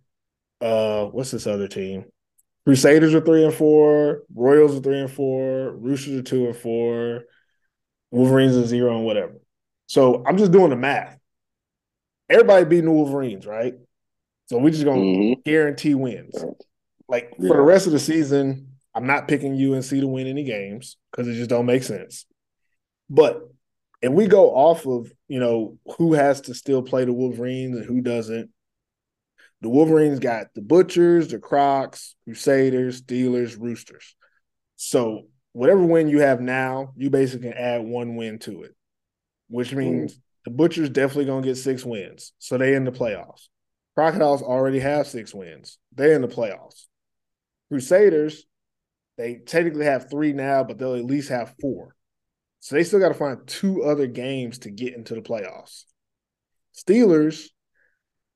Uh, 0.60 1.06
what's 1.06 1.32
this 1.32 1.48
other 1.48 1.66
team? 1.66 2.04
Crusaders 2.64 3.14
are 3.14 3.20
three 3.20 3.44
and 3.44 3.54
four. 3.54 4.22
Royals 4.34 4.76
are 4.76 4.80
three 4.80 5.00
and 5.00 5.10
four. 5.10 5.72
Roosters 5.72 6.20
are 6.20 6.22
two 6.22 6.46
and 6.46 6.56
four. 6.56 7.24
Wolverines 8.10 8.56
are 8.56 8.66
zero 8.66 8.96
and 8.96 9.04
whatever. 9.04 9.34
So 9.86 10.22
I'm 10.24 10.38
just 10.38 10.52
doing 10.52 10.70
the 10.70 10.76
math. 10.76 11.18
Everybody 12.28 12.64
beating 12.64 12.84
the 12.86 12.92
Wolverines, 12.92 13.46
right? 13.46 13.74
So 14.46 14.58
we're 14.58 14.70
just 14.70 14.84
gonna 14.84 15.00
Mhm. 15.00 15.44
guarantee 15.44 15.94
wins. 15.94 16.44
Like 17.08 17.36
for 17.36 17.56
the 17.56 17.62
rest 17.62 17.86
of 17.86 17.92
the 17.92 17.98
season, 17.98 18.68
I'm 18.94 19.06
not 19.06 19.28
picking 19.28 19.54
UNC 19.54 20.00
to 20.00 20.06
win 20.06 20.26
any 20.26 20.44
games 20.44 20.96
because 21.10 21.26
it 21.26 21.34
just 21.34 21.50
don't 21.50 21.66
make 21.66 21.82
sense. 21.82 22.26
But 23.10 23.42
if 24.02 24.12
we 24.12 24.26
go 24.26 24.50
off 24.54 24.86
of 24.86 25.12
you 25.26 25.40
know 25.40 25.78
who 25.98 26.12
has 26.12 26.42
to 26.42 26.54
still 26.54 26.82
play 26.82 27.04
the 27.04 27.12
Wolverines 27.12 27.76
and 27.76 27.84
who 27.84 28.00
doesn't, 28.00 28.50
the 29.62 29.68
Wolverines 29.68 30.18
got 30.18 30.48
the 30.54 30.60
Butchers, 30.60 31.28
the 31.28 31.38
Crocs, 31.38 32.16
Crusaders, 32.24 33.00
Steelers, 33.00 33.58
Roosters. 33.58 34.16
So 34.76 35.28
whatever 35.52 35.84
win 35.84 36.08
you 36.08 36.20
have 36.20 36.40
now, 36.40 36.92
you 36.96 37.10
basically 37.10 37.48
can 37.48 37.58
add 37.58 37.84
one 37.84 38.16
win 38.16 38.40
to 38.40 38.64
it, 38.64 38.74
which 39.48 39.72
means 39.72 40.18
the 40.44 40.50
Butchers 40.50 40.90
definitely 40.90 41.26
gonna 41.26 41.46
get 41.46 41.56
six 41.56 41.84
wins, 41.84 42.32
so 42.40 42.58
they 42.58 42.74
in 42.74 42.84
the 42.84 42.90
playoffs. 42.90 43.48
Crocodiles 43.94 44.42
already 44.42 44.80
have 44.80 45.06
six 45.06 45.32
wins; 45.32 45.78
they're 45.94 46.14
in 46.14 46.22
the 46.22 46.28
playoffs. 46.28 46.86
Crusaders, 47.70 48.44
they 49.16 49.36
technically 49.36 49.84
have 49.84 50.10
three 50.10 50.32
now, 50.32 50.64
but 50.64 50.78
they'll 50.78 50.96
at 50.96 51.04
least 51.04 51.28
have 51.28 51.54
four. 51.60 51.94
So 52.58 52.74
they 52.74 52.82
still 52.84 53.00
got 53.00 53.08
to 53.08 53.14
find 53.14 53.46
two 53.46 53.84
other 53.84 54.06
games 54.06 54.58
to 54.60 54.70
get 54.70 54.94
into 54.94 55.14
the 55.14 55.20
playoffs. 55.20 55.84
Steelers, 56.76 57.48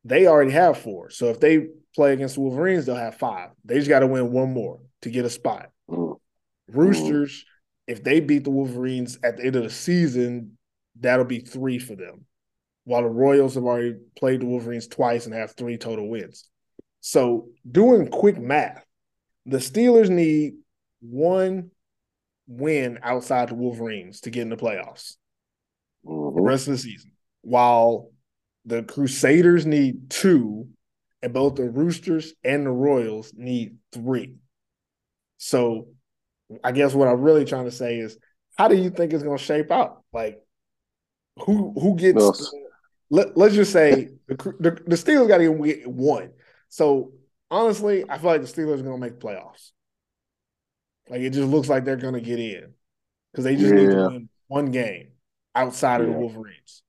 they 0.07 0.27
already 0.27 0.53
have 0.53 0.79
four. 0.79 1.11
So 1.11 1.27
if 1.27 1.41
they 1.41 1.67
play 1.95 2.13
against 2.13 2.37
the 2.37 2.41
Wolverines, 2.43 2.87
they'll 2.87 2.95
have 2.95 3.17
five. 3.17 3.51
They 3.65 3.77
just 3.77 3.89
got 3.89 4.01
to 4.01 4.07
win 4.07 4.31
one 4.31 4.53
more 4.53 4.79
to 5.03 5.11
get 5.11 5.25
a 5.25 5.31
spot. 5.31 5.71
Mm. 5.91 6.19
Roosters, 6.69 7.45
if 7.87 8.05
they 8.05 8.21
beat 8.21 8.45
the 8.45 8.51
Wolverines 8.51 9.19
at 9.25 9.37
the 9.37 9.45
end 9.45 9.57
of 9.57 9.65
the 9.65 9.71
season, 9.71 10.59
that'll 11.01 11.25
be 11.25 11.41
three 11.41 11.79
for 11.79 11.97
them. 11.97 12.25
While 12.85 13.03
the 13.03 13.09
Royals 13.09 13.57
have 13.57 13.65
already 13.65 13.97
played 14.17 14.41
the 14.41 14.47
Wolverines 14.47 14.87
twice 14.87 15.27
and 15.27 15.35
have 15.35 15.53
three 15.53 15.77
total 15.77 16.09
wins. 16.09 16.49
So 17.01 17.49
doing 17.69 18.09
quick 18.09 18.39
math, 18.39 18.85
the 19.45 19.59
Steelers 19.59 20.09
need 20.09 20.55
one 21.01 21.71
win 22.47 23.01
outside 23.03 23.49
the 23.49 23.55
Wolverines 23.55 24.21
to 24.21 24.31
get 24.31 24.43
in 24.43 24.51
the 24.51 24.57
playoffs 24.57 25.17
the 26.05 26.11
Mhm. 26.11 26.47
rest 26.47 26.69
of 26.69 26.75
the 26.75 26.79
season. 26.79 27.11
While 27.43 28.11
the 28.67 28.83
Crusaders 28.83 29.65
need 29.65 30.11
two, 30.11 30.69
and 31.23 31.33
both 31.33 31.55
the 31.55 31.71
Roosters 31.71 32.35
and 32.45 32.67
the 32.67 32.71
Royals 32.71 33.33
need 33.35 33.77
three. 33.93 34.35
So 35.39 35.89
I 36.63 36.73
guess 36.73 36.93
what 36.95 37.09
I'm 37.09 37.21
really 37.21 37.45
trying 37.45 37.65
to 37.65 37.71
say 37.71 37.99
is 37.99 38.19
how 38.59 38.69
do 38.69 38.77
you 38.77 38.91
think 38.91 39.13
it's 39.13 39.23
gonna 39.23 39.39
shape 39.39 39.71
out? 39.71 40.03
Like 40.13 40.43
who 41.45 41.73
who 41.79 41.97
gets 41.97 42.53
let, 43.11 43.37
let's 43.37 43.55
just 43.55 43.73
say 43.73 44.09
the, 44.27 44.35
the 44.59 44.71
the 44.87 44.97
Steelers 44.97 45.29
gotta 45.29 45.45
get 45.45 45.89
one. 45.89 46.31
So 46.69 47.13
honestly, 47.51 48.05
I 48.09 48.19
feel 48.19 48.31
like 48.31 48.43
the 48.43 48.49
Steelers 48.49 48.81
are 48.81 48.83
gonna 48.83 48.99
make 48.99 49.21
playoffs. 49.21 49.71
Like 51.09 51.21
it 51.21 51.31
just 51.31 51.49
looks 51.49 51.69
like 51.69 51.85
they're 51.85 51.97
gonna 51.97 52.21
get 52.21 52.41
in 52.41 52.75
because 53.33 53.45
they 53.45 53.55
just 53.57 53.73
need 53.73 53.91
to 53.91 54.09
win 54.09 54.29
one 54.49 54.71
game 54.71 55.13
outside 55.55 56.01
of 56.01 56.09
the 56.09 56.13
Wolverines. 56.15 56.83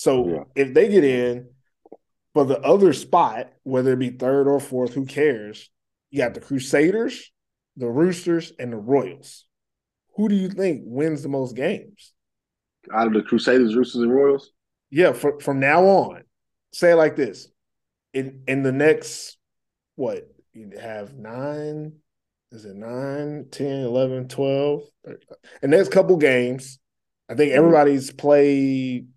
So 0.00 0.26
Yeah. 0.26 0.44
if 0.54 0.72
they 0.72 0.88
get 0.88 1.04
in 1.04 1.50
for 2.32 2.46
the 2.46 2.58
other 2.60 2.94
spot, 2.94 3.52
whether 3.64 3.92
it 3.92 3.98
be 3.98 4.08
third 4.08 4.48
or 4.48 4.58
fourth, 4.58 4.94
who 4.94 5.04
cares? 5.04 5.68
You 6.10 6.22
got 6.22 6.32
the 6.32 6.40
Crusaders, 6.40 7.30
the 7.76 7.86
Roosters, 7.86 8.50
and 8.58 8.72
the 8.72 8.78
Royals. 8.78 9.44
Who 10.16 10.30
do 10.30 10.34
you 10.34 10.48
think 10.48 10.84
wins 10.86 11.22
the 11.22 11.28
most 11.28 11.54
games? 11.54 12.14
Out 12.94 13.08
of 13.08 13.12
the 13.12 13.20
Crusaders, 13.20 13.76
Roosters, 13.76 14.00
and 14.00 14.10
Royals. 14.10 14.52
Yeah, 14.88 15.12
for, 15.12 15.38
from 15.38 15.60
now 15.60 15.84
on, 15.84 16.22
say 16.72 16.92
it 16.92 16.96
like 16.96 17.14
this: 17.14 17.48
in 18.14 18.44
in 18.48 18.62
the 18.62 18.72
next 18.72 19.36
what 19.96 20.26
you 20.54 20.70
have 20.80 21.12
nine 21.12 21.92
is 22.52 22.64
it 22.64 22.74
9 22.74 23.48
10 23.50 23.82
11 23.82 24.28
12 24.28 24.82
and 25.62 25.70
there's 25.70 25.88
a 25.88 25.90
couple 25.90 26.16
games 26.16 26.78
i 27.28 27.34
think 27.34 27.52
Mhm. 27.52 27.56
everybody's 27.56 28.10
played 28.10 29.08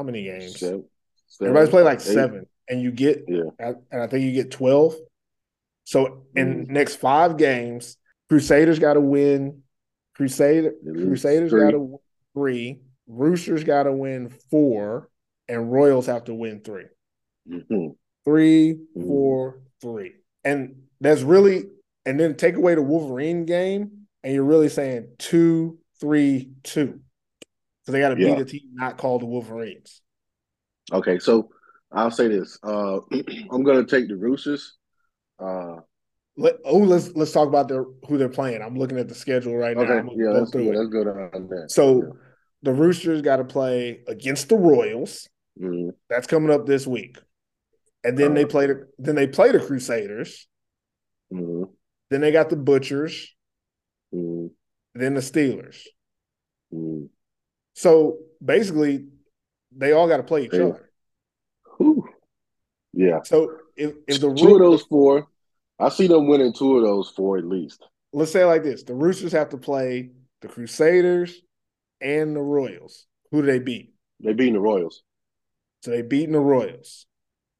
how 0.00 0.04
many 0.04 0.22
games 0.24 0.58
Seven, 0.58 0.84
everybody's 1.42 1.68
seven, 1.68 1.70
played 1.70 1.82
like 1.84 1.98
eight. 1.98 2.14
seven 2.14 2.46
and 2.70 2.80
you 2.80 2.90
get 2.90 3.22
Yeah. 3.28 3.50
and 3.58 4.02
i 4.02 4.06
think 4.06 4.24
you 4.24 4.32
get 4.32 4.50
12 4.50 4.94
so 5.84 6.24
in 6.34 6.64
Mhm. 6.66 6.70
next 6.70 6.96
five 6.96 7.36
games 7.36 7.98
crusaders 8.30 8.78
got 8.78 8.94
to 8.94 9.00
win 9.02 9.62
crusader 10.14 10.72
crusaders 10.94 11.52
got 11.52 11.72
to 11.72 11.78
win 11.80 11.98
three 12.32 12.80
roosters 13.06 13.62
got 13.62 13.82
to 13.82 13.92
win 13.92 14.30
four 14.50 15.10
and 15.48 15.70
royals 15.70 16.06
have 16.06 16.24
to 16.24 16.34
win 16.34 16.60
three 16.60 16.86
Mhm. 17.46 17.96
three, 18.24 18.78
Mhm. 18.96 19.06
four, 19.06 19.60
three. 19.80 20.12
And 20.44 20.82
that's 21.00 21.22
really, 21.22 21.64
and 22.06 22.20
then 22.20 22.36
take 22.36 22.54
away 22.54 22.74
the 22.74 22.82
Wolverine 22.82 23.44
game, 23.46 24.06
and 24.22 24.34
you're 24.34 24.44
really 24.44 24.68
saying 24.68 25.08
two, 25.18 25.78
three, 25.98 26.52
two. 26.62 27.00
So 27.90 27.92
they 27.94 28.00
got 28.00 28.14
to 28.14 28.20
Yeah. 28.22 28.36
beat 28.36 28.42
a 28.42 28.44
team 28.44 28.60
not 28.74 28.98
called 28.98 29.22
the 29.22 29.26
Wolverines. 29.26 30.00
Okay, 30.92 31.18
so 31.18 31.50
I'll 31.90 32.12
say 32.12 32.28
this. 32.28 32.56
Uh, 32.62 33.00
I'm 33.50 33.64
gonna 33.64 33.84
take 33.84 34.06
the 34.06 34.16
Roosters. 34.16 34.76
Uh, 35.40 35.80
Let, 36.36 36.56
oh, 36.64 36.78
let's 36.78 37.10
let's 37.16 37.32
talk 37.32 37.48
about 37.48 37.66
their 37.66 37.84
who 38.06 38.16
they're 38.16 38.28
playing. 38.28 38.62
I'm 38.62 38.76
looking 38.76 38.98
at 38.98 39.08
the 39.08 39.14
schedule 39.16 39.56
right 39.56 39.76
now. 39.76 39.82
okay, 39.82 39.98
I'm 39.98 40.08
yeah, 40.10 40.26
go 40.26 40.32
let's, 40.38 40.50
through 40.52 40.64
yeah, 40.66 40.70
it. 40.72 40.76
let's 40.76 40.90
go 40.90 41.04
down 41.04 41.48
that. 41.48 41.66
So 41.70 42.16
the 42.62 42.72
Roosters 42.72 43.22
got 43.22 43.36
to 43.36 43.44
play 43.44 44.02
against 44.06 44.48
the 44.48 44.56
Royals. 44.56 45.28
Mhm. 45.60 45.90
That's 46.08 46.28
coming 46.28 46.50
up 46.50 46.66
this 46.66 46.86
week. 46.86 47.18
And 48.04 48.16
then 48.16 48.34
they 48.34 48.44
Uh, 48.44 48.48
play 48.48 48.66
the 48.68 48.86
then 48.98 49.16
they 49.16 49.26
play 49.26 49.50
the 49.50 49.58
Crusaders. 49.58 50.46
Mhm. 51.32 51.70
Then 52.10 52.20
they 52.20 52.30
got 52.30 52.50
the 52.50 52.56
Butchers. 52.56 53.34
Mhm. 54.14 54.50
Then 54.94 55.14
the 55.14 55.20
Steelers. 55.20 55.84
So 57.74 58.18
basically, 58.44 59.06
they 59.76 59.92
all 59.92 60.08
got 60.08 60.18
to 60.18 60.22
play 60.22 60.44
each 60.44 60.52
Yeah. 60.52 60.64
other. 60.64 60.90
Whew. 61.78 62.04
Yeah, 62.92 63.20
So 63.22 63.56
if 63.76 63.94
if 64.08 64.20
the 64.20 64.34
two 64.34 64.54
of 64.54 64.60
those 64.60 64.82
four, 64.82 65.28
I 65.78 65.88
see 65.90 66.08
them 66.08 66.26
winning 66.26 66.52
two 66.52 66.76
of 66.76 66.82
those 66.82 67.08
four 67.10 67.38
at 67.38 67.44
least. 67.44 67.86
let's 68.12 68.32
say 68.32 68.42
it 68.42 68.46
like 68.46 68.64
this, 68.64 68.82
the 68.82 68.94
Roosters 68.94 69.32
have 69.32 69.50
to 69.50 69.58
play 69.58 70.10
the 70.40 70.48
Crusaders 70.48 71.40
and 72.00 72.34
the 72.34 72.40
Royals. 72.40 73.06
Who 73.30 73.42
do 73.42 73.46
they 73.46 73.60
beat? 73.60 73.94
They 74.18 74.32
beating 74.32 74.54
the 74.54 74.60
Royals. 74.60 75.02
So 75.82 75.92
they 75.92 76.02
beating 76.02 76.32
the 76.32 76.40
Royals. 76.40 77.06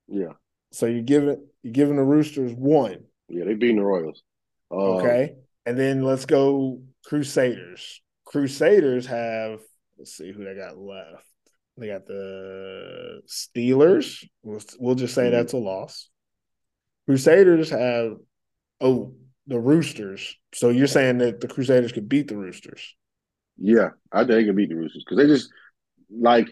Yeah, 0.08 0.32
So 0.72 0.86
you're 0.86 1.02
giving 1.02 1.46
you're 1.62 1.72
giving 1.72 1.96
the 1.96 2.02
Roosters 2.02 2.52
one, 2.52 3.04
yeah, 3.28 3.44
they 3.44 3.54
beating 3.54 3.76
the 3.76 3.84
Royals. 3.84 4.22
Uh, 4.70 4.76
okay? 4.98 5.34
and 5.66 5.78
then 5.78 6.02
let's 6.02 6.26
go 6.26 6.82
Crusaders. 7.04 8.02
Crusaders 8.24 9.06
have 9.06 9.60
let's 10.00 10.16
see 10.16 10.32
who 10.32 10.44
they 10.44 10.54
got 10.54 10.78
left. 10.78 11.26
They 11.76 11.86
got 11.86 12.06
the 12.06 13.20
Steelers. 13.28 14.24
We'll, 14.42 14.60
we'll 14.78 14.94
just 14.94 15.14
say 15.14 15.28
Mhm. 15.28 15.32
that's 15.32 15.52
a 15.52 15.58
loss. 15.58 16.08
Crusaders 17.06 17.70
have 17.70 18.16
oh 18.80 19.14
the 19.46 19.58
Roosters. 19.58 20.36
So 20.54 20.70
you're 20.70 20.86
saying 20.86 21.18
that 21.18 21.40
the 21.40 21.48
Crusaders 21.48 21.92
could 21.92 22.08
beat 22.08 22.28
the 22.28 22.36
Roosters? 22.36 22.94
Yeah, 23.58 23.90
I 24.10 24.20
think 24.20 24.30
they 24.30 24.44
can 24.44 24.56
beat 24.56 24.70
the 24.70 24.76
Roosters 24.76 25.04
because 25.04 25.18
they 25.18 25.26
just 25.26 25.52
like 26.10 26.48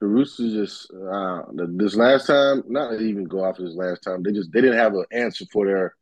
the 0.00 0.06
Roosters. 0.06 0.54
Just 0.54 0.90
uh, 0.92 1.42
this 1.76 1.94
last 1.94 2.26
time, 2.26 2.62
not 2.68 3.00
even 3.00 3.24
go 3.24 3.44
off 3.44 3.58
this 3.58 3.74
last 3.74 4.00
time. 4.00 4.22
They 4.22 4.32
just 4.32 4.50
they 4.52 4.60
didn't 4.62 4.78
have 4.78 4.94
an 4.94 5.04
answer 5.12 5.44
for 5.52 5.66
their 5.66 5.94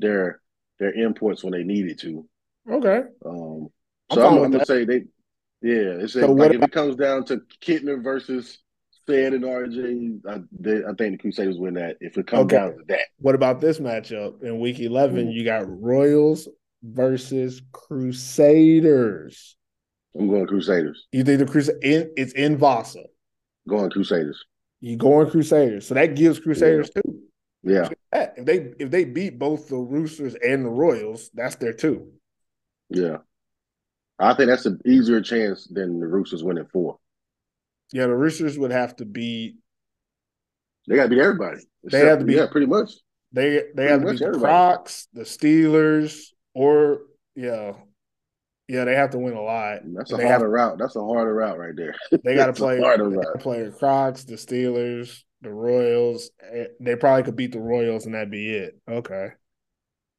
their 0.00 0.40
their 0.80 0.92
imports 0.92 1.44
when 1.44 1.52
they 1.52 1.62
needed 1.62 2.00
to. 2.00 2.26
Okay. 2.68 3.02
Um, 3.24 3.68
so 4.10 4.26
I'm, 4.26 4.34
I'm 4.34 4.50
gonna 4.50 4.58
that. 4.58 4.66
say 4.66 4.84
they, 4.84 5.04
yeah. 5.62 6.02
It's 6.02 6.12
So 6.14 6.32
like 6.32 6.52
if 6.54 6.62
it 6.62 6.72
comes 6.72 6.96
down 6.96 7.24
to 7.26 7.40
Kittner 7.64 8.02
versus 8.02 8.58
Fed 9.06 9.32
and 9.34 9.44
RJ, 9.44 10.20
I, 10.28 10.40
they, 10.58 10.78
I 10.84 10.92
think 10.94 11.12
the 11.12 11.18
Crusaders 11.18 11.56
win 11.58 11.74
that. 11.74 11.96
If 12.00 12.16
it 12.18 12.26
comes 12.26 12.44
Okay. 12.44 12.56
down 12.56 12.72
to 12.78 12.84
that, 12.88 13.06
What 13.18 13.34
about 13.34 13.60
this 13.60 13.78
matchup 13.80 14.42
in 14.42 14.60
week 14.60 14.78
11? 14.80 15.28
Mm. 15.28 15.32
You 15.34 15.44
got 15.44 15.64
Royals 15.80 16.48
versus 16.82 17.62
Crusaders. 17.72 19.56
I'm 20.18 20.28
going 20.28 20.46
Crusaders. 20.46 21.06
You 21.12 21.24
think 21.24 21.38
the 21.38 21.46
Crusaders? 21.46 21.80
in 21.82 22.12
it's 22.16 22.32
in 22.34 22.56
Vasa. 22.58 23.04
Going 23.68 23.90
Crusaders. 23.90 24.44
You 24.80 24.96
going 24.96 25.30
Crusaders. 25.30 25.86
So 25.86 25.94
that 25.94 26.16
gives 26.16 26.38
Crusaders 26.40 26.90
two. 26.90 27.20
Yeah, 27.64 27.88
If 28.12 28.44
they 28.44 28.72
if 28.80 28.90
they 28.90 29.04
beat 29.04 29.38
both 29.38 29.68
the 29.68 29.76
Roosters 29.76 30.34
and 30.34 30.64
the 30.64 30.68
Royals, 30.68 31.30
that's 31.32 31.54
their 31.56 31.72
two. 31.72 32.08
yeah. 32.90 33.18
I 34.22 34.34
think 34.34 34.48
that's 34.48 34.66
an 34.66 34.80
easier 34.86 35.20
chance 35.20 35.66
than 35.66 36.00
the 36.00 36.06
Roosters 36.06 36.44
winning 36.44 36.66
four. 36.72 36.98
Yeah, 37.92 38.06
the 38.06 38.14
Roosters 38.16 38.58
would 38.58 38.70
have 38.72 38.96
to 38.96 39.04
beat 39.04 39.56
They 40.88 40.96
got 40.96 41.04
to 41.04 41.08
beat 41.10 41.20
everybody. 41.20 41.60
They 41.90 42.00
have 42.06 42.20
to 42.20 42.24
beat- 42.24 42.36
yeah, 42.36 42.46
pretty 42.50 42.66
much. 42.66 42.92
they 43.32 43.62
they 43.74 43.86
have 43.86 44.02
to 44.02 44.10
beat 44.12 44.20
the. 44.20 44.38
Crocs, 44.38 45.08
the 45.12 45.22
Steelers, 45.22 46.26
or 46.54 47.00
yeah. 47.34 47.72
Yeah, 48.68 48.84
they 48.84 48.94
have 48.94 49.10
to 49.10 49.18
win 49.18 49.34
a 49.34 49.42
lot. 49.42 49.80
That's 49.84 50.12
a 50.12 50.16
They 50.16 50.22
harder 50.26 50.44
have- 50.46 50.50
route. 50.70 50.78
That's 50.78 50.96
a 50.96 51.00
harder 51.04 51.34
route 51.34 51.58
right 51.58 51.74
there. 51.76 51.94
They 52.24 52.34
got 52.36 52.46
to 52.46 52.52
play. 52.52 52.80
harder 52.80 53.08
route. 53.08 53.26
play 53.40 53.64
the 53.64 53.70
Crocs, 53.72 54.24
the 54.24 54.36
Steelers, 54.36 55.22
the 55.42 55.50
Royals. 55.50 56.30
Eh, 56.50 56.66
They 56.80 56.96
probably 56.96 57.24
could 57.24 57.36
beat 57.36 57.52
the 57.52 57.60
Royals, 57.60 58.06
and 58.06 58.14
that'd 58.14 58.30
be 58.30 58.54
it. 58.54 58.78
Okay. 58.88 59.30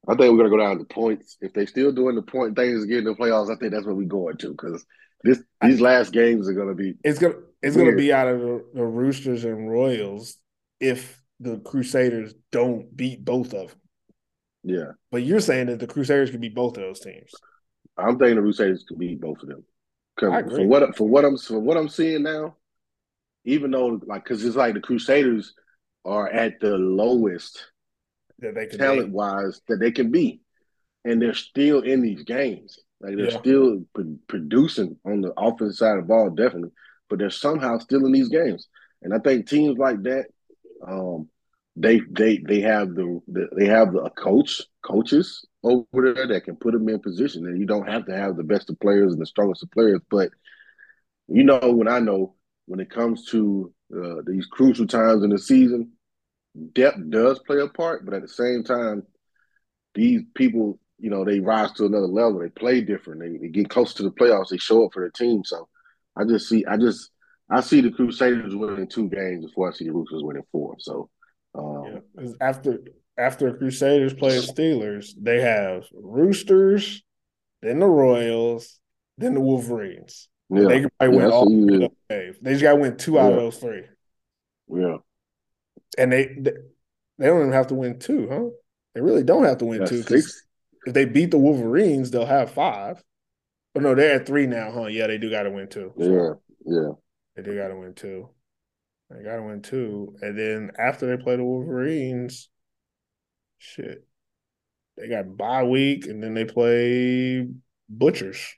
I 0.07 0.15
think 0.15 0.31
we're 0.31 0.37
gonna 0.37 0.49
go 0.49 0.57
down 0.57 0.79
to 0.79 0.85
points. 0.85 1.37
If 1.41 1.53
they're 1.53 1.67
still 1.67 1.91
doing 1.91 2.15
the 2.15 2.21
point 2.21 2.55
things, 2.55 2.85
getting 2.85 3.05
the 3.05 3.15
playoffs, 3.15 3.53
I 3.53 3.57
think 3.57 3.71
that's 3.73 3.85
what 3.85 3.95
we're 3.95 4.03
going 4.03 4.37
to 4.37 4.51
because 4.51 4.85
this 5.23 5.41
these 5.61 5.79
last 5.79 6.11
games 6.11 6.49
are 6.49 6.53
gonna 6.53 6.73
be 6.75 6.95
It's 7.03 7.19
gonna 7.19 7.35
it's 7.61 7.77
gonna 7.77 7.95
be 7.95 8.11
out 8.11 8.27
of 8.27 8.39
the, 8.41 8.65
the 8.73 8.85
Roosters 8.85 9.45
and 9.45 9.69
Royals 9.69 10.37
if 10.79 11.21
the 11.39 11.59
Crusaders 11.59 12.33
don't 12.51 12.95
beat 12.95 13.23
both 13.23 13.53
of 13.53 13.69
them. 13.69 13.79
yeah. 14.63 14.91
But 15.11 15.23
you're 15.23 15.39
saying 15.39 15.67
that 15.67 15.79
the 15.79 15.87
Crusaders 15.87 16.31
could 16.31 16.41
beat 16.41 16.55
both 16.55 16.77
of 16.77 16.83
those 16.83 16.99
teams. 16.99 17.31
I'm 17.97 18.17
thinking 18.17 18.35
the 18.35 18.41
Crusaders 18.41 18.83
could 18.87 18.99
beat 18.99 19.21
both 19.21 19.41
of 19.41 19.49
them. 19.49 19.63
For 20.19 20.65
what 20.67 20.95
for 20.97 21.07
what 21.07 21.25
I'm 21.25 21.37
for 21.37 21.59
what 21.59 21.77
I'm 21.77 21.89
seeing 21.89 22.23
now, 22.23 22.57
even 23.45 23.71
though 23.71 23.99
like 24.05 24.23
because 24.25 24.43
it's 24.43 24.55
like 24.55 24.73
the 24.73 24.81
Crusaders 24.81 25.53
are 26.05 26.27
at 26.27 26.59
the 26.59 26.77
lowest 26.77 27.65
That 28.43 28.55
they 28.55 28.67
could 28.67 28.79
talent 28.79 29.07
beat. 29.07 29.13
wise 29.13 29.61
that 29.67 29.77
they 29.77 29.91
can 29.91 30.11
be, 30.11 30.41
and 31.05 31.21
they're 31.21 31.33
still 31.33 31.81
in 31.81 32.01
these 32.01 32.23
games. 32.23 32.79
Like 33.01 33.15
they're 33.17 33.31
Yeah. 33.31 33.39
still 33.39 33.85
pro- 33.93 34.17
producing 34.27 34.97
on 35.05 35.21
the 35.21 35.33
offensive 35.37 35.77
side 35.77 35.97
of 35.97 36.03
the 36.03 36.07
ball, 36.07 36.29
definitely, 36.29 36.71
but 37.09 37.19
they're 37.19 37.29
somehow 37.29 37.77
still 37.79 38.05
in 38.05 38.11
these 38.11 38.29
games. 38.29 38.67
And 39.01 39.13
I 39.13 39.19
think 39.19 39.47
teams 39.49 39.77
like 39.77 40.01
that, 40.03 40.27
um, 40.87 41.29
they 41.75 41.99
they 42.11 42.37
they 42.37 42.61
have 42.61 42.93
the, 42.95 43.19
the 43.27 43.49
they 43.57 43.65
have 43.65 43.93
the 43.93 44.09
coach 44.11 44.61
coaches 44.83 45.45
over 45.63 46.13
there 46.13 46.27
that 46.27 46.43
can 46.45 46.55
put 46.55 46.73
them 46.73 46.87
in 46.89 46.99
position, 46.99 47.45
and 47.47 47.59
you 47.59 47.65
don't 47.65 47.89
have 47.89 48.05
to 48.05 48.15
have 48.15 48.37
the 48.37 48.43
best 48.43 48.69
of 48.69 48.79
players 48.79 49.11
and 49.13 49.21
the 49.21 49.25
strongest 49.25 49.63
of 49.63 49.71
players. 49.71 50.01
But 50.09 50.29
you 51.27 51.43
know, 51.43 51.59
when 51.73 51.87
I 51.87 51.99
know 51.99 52.35
when 52.65 52.79
it 52.79 52.89
comes 52.89 53.25
to 53.31 53.73
uh, 53.95 54.21
these 54.25 54.45
crucial 54.45 54.87
times 54.87 55.23
in 55.23 55.29
the 55.31 55.39
season, 55.39 55.91
depth 56.73 56.99
does 57.09 57.39
play 57.39 57.59
a 57.59 57.67
part, 57.67 58.05
but 58.05 58.13
at 58.13 58.21
the 58.21 58.27
same 58.27 58.63
time, 58.63 59.03
these 59.95 60.21
people, 60.35 60.79
you 60.99 61.09
know, 61.09 61.25
they 61.25 61.39
rise 61.39 61.71
to 61.73 61.85
another 61.85 62.07
level. 62.07 62.39
They 62.39 62.49
play 62.49 62.81
different. 62.81 63.21
They, 63.21 63.37
they 63.37 63.49
get 63.49 63.69
close 63.69 63.93
to 63.95 64.03
the 64.03 64.11
playoffs. 64.11 64.49
They 64.49 64.57
show 64.57 64.85
up 64.85 64.93
for 64.93 65.01
their 65.01 65.11
team. 65.11 65.43
So 65.43 65.67
I 66.17 66.23
just 66.25 66.49
see, 66.49 66.65
I 66.65 66.77
just, 66.77 67.09
I 67.49 67.61
see 67.61 67.81
the 67.81 67.91
Crusaders 67.91 68.55
winning 68.55 68.87
two 68.87 69.09
games 69.09 69.45
before 69.45 69.69
I 69.69 69.73
see 69.73 69.85
the 69.85 69.93
Roosters 69.93 70.23
winning 70.23 70.43
four. 70.51 70.75
So, 70.79 71.09
um, 71.55 72.01
Yeah, 72.15 72.29
after 72.41 72.79
after 73.17 73.53
Crusaders 73.55 74.13
play 74.13 74.39
Steelers, 74.39 75.13
they 75.21 75.41
have 75.41 75.85
Roosters, 75.93 77.03
then 77.61 77.79
the 77.79 77.85
Royals, 77.87 78.79
then 79.17 79.33
the 79.35 79.39
Wolverines. 79.41 80.29
yeah, 80.49 80.67
They 80.67 80.81
could 80.81 80.91
probably 80.99 81.17
Yeah, 81.17 81.23
win 81.25 81.31
all 81.31 81.45
three 81.45 81.75
of 81.75 81.81
those 81.81 81.89
games. 82.09 82.37
They 82.41 82.51
just 82.51 82.63
got 82.63 82.73
to 82.73 82.79
win 82.81 82.97
two 82.97 83.19
out 83.19 83.33
of 83.33 83.37
those 83.39 83.57
three, 83.57 83.83
yeah, 84.67 84.97
and 85.97 86.11
they 86.11 86.25
they 87.17 87.27
don't 87.27 87.41
even 87.41 87.53
have 87.53 87.67
to 87.67 87.75
win 87.75 87.99
two, 87.99 88.27
huh? 88.29 88.49
They 88.95 89.01
really 89.01 89.23
don't 89.23 89.45
have 89.45 89.59
to 89.59 89.65
win 89.65 89.79
That's 89.79 89.91
two 89.91 90.03
because 90.03 90.43
if 90.85 90.93
they 90.93 91.05
beat 91.05 91.31
the 91.31 91.37
Wolverines, 91.37 92.11
they'll 92.11 92.25
have 92.25 92.51
five. 92.51 93.03
Oh 93.75 93.79
no, 93.79 93.95
they're 93.95 94.15
at 94.19 94.25
three 94.27 94.45
now, 94.45 94.71
huh? 94.71 94.85
Yeah, 94.85 95.07
they 95.07 95.17
do 95.17 95.29
got 95.29 95.43
to 95.43 95.51
win 95.51 95.67
two. 95.67 95.93
Yeah, 95.97 96.33
yeah, 96.65 96.91
They 97.35 97.43
do 97.43 97.57
got 97.57 97.69
to 97.69 97.75
win 97.75 97.93
two. 97.93 98.29
They 99.09 99.23
got 99.23 99.37
to 99.37 99.43
win 99.43 99.61
two, 99.61 100.15
and 100.21 100.37
then 100.37 100.71
after 100.77 101.05
they 101.05 101.21
play 101.21 101.35
the 101.35 101.43
Wolverines, 101.43 102.49
shit, 103.57 104.05
they 104.97 105.07
got 105.07 105.37
bye 105.37 105.63
week, 105.63 106.05
and 106.05 106.21
then 106.21 106.33
they 106.33 106.45
play 106.45 107.47
Butchers. 107.89 108.55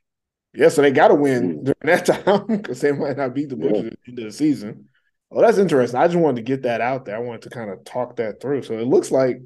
Yeah, 0.54 0.70
so 0.70 0.82
they 0.82 0.92
got 0.92 1.10
to 1.10 1.16
win 1.16 1.64
during 1.64 1.76
that 1.84 2.06
time 2.26 2.48
because 2.48 2.80
they 2.80 2.92
might 2.94 3.18
not 3.18 3.34
beat 3.34 3.50
the 3.50 3.58
Yeah. 3.58 3.70
Butchers 3.70 3.86
at 3.88 4.00
the 4.06 4.10
end 4.12 4.20
of 4.20 4.26
the 4.26 4.32
season. 4.32 4.90
Oh, 5.32 5.42
that's 5.42 5.58
interesting. 5.58 6.00
I 6.00 6.08
just 6.08 6.18
wanted 6.20 6.38
to 6.38 6.42
get 6.44 6.64
that 6.64 6.82
out 6.82 7.06
there. 7.06 7.16
I 7.16 7.20
wanted 7.20 7.42
to 7.44 7.50
kind 7.50 7.70
of 7.70 7.84
talk 7.84 8.18
that 8.18 8.42
through. 8.42 8.64
So 8.64 8.78
it 8.78 8.88
looks 8.88 9.12
like 9.12 9.38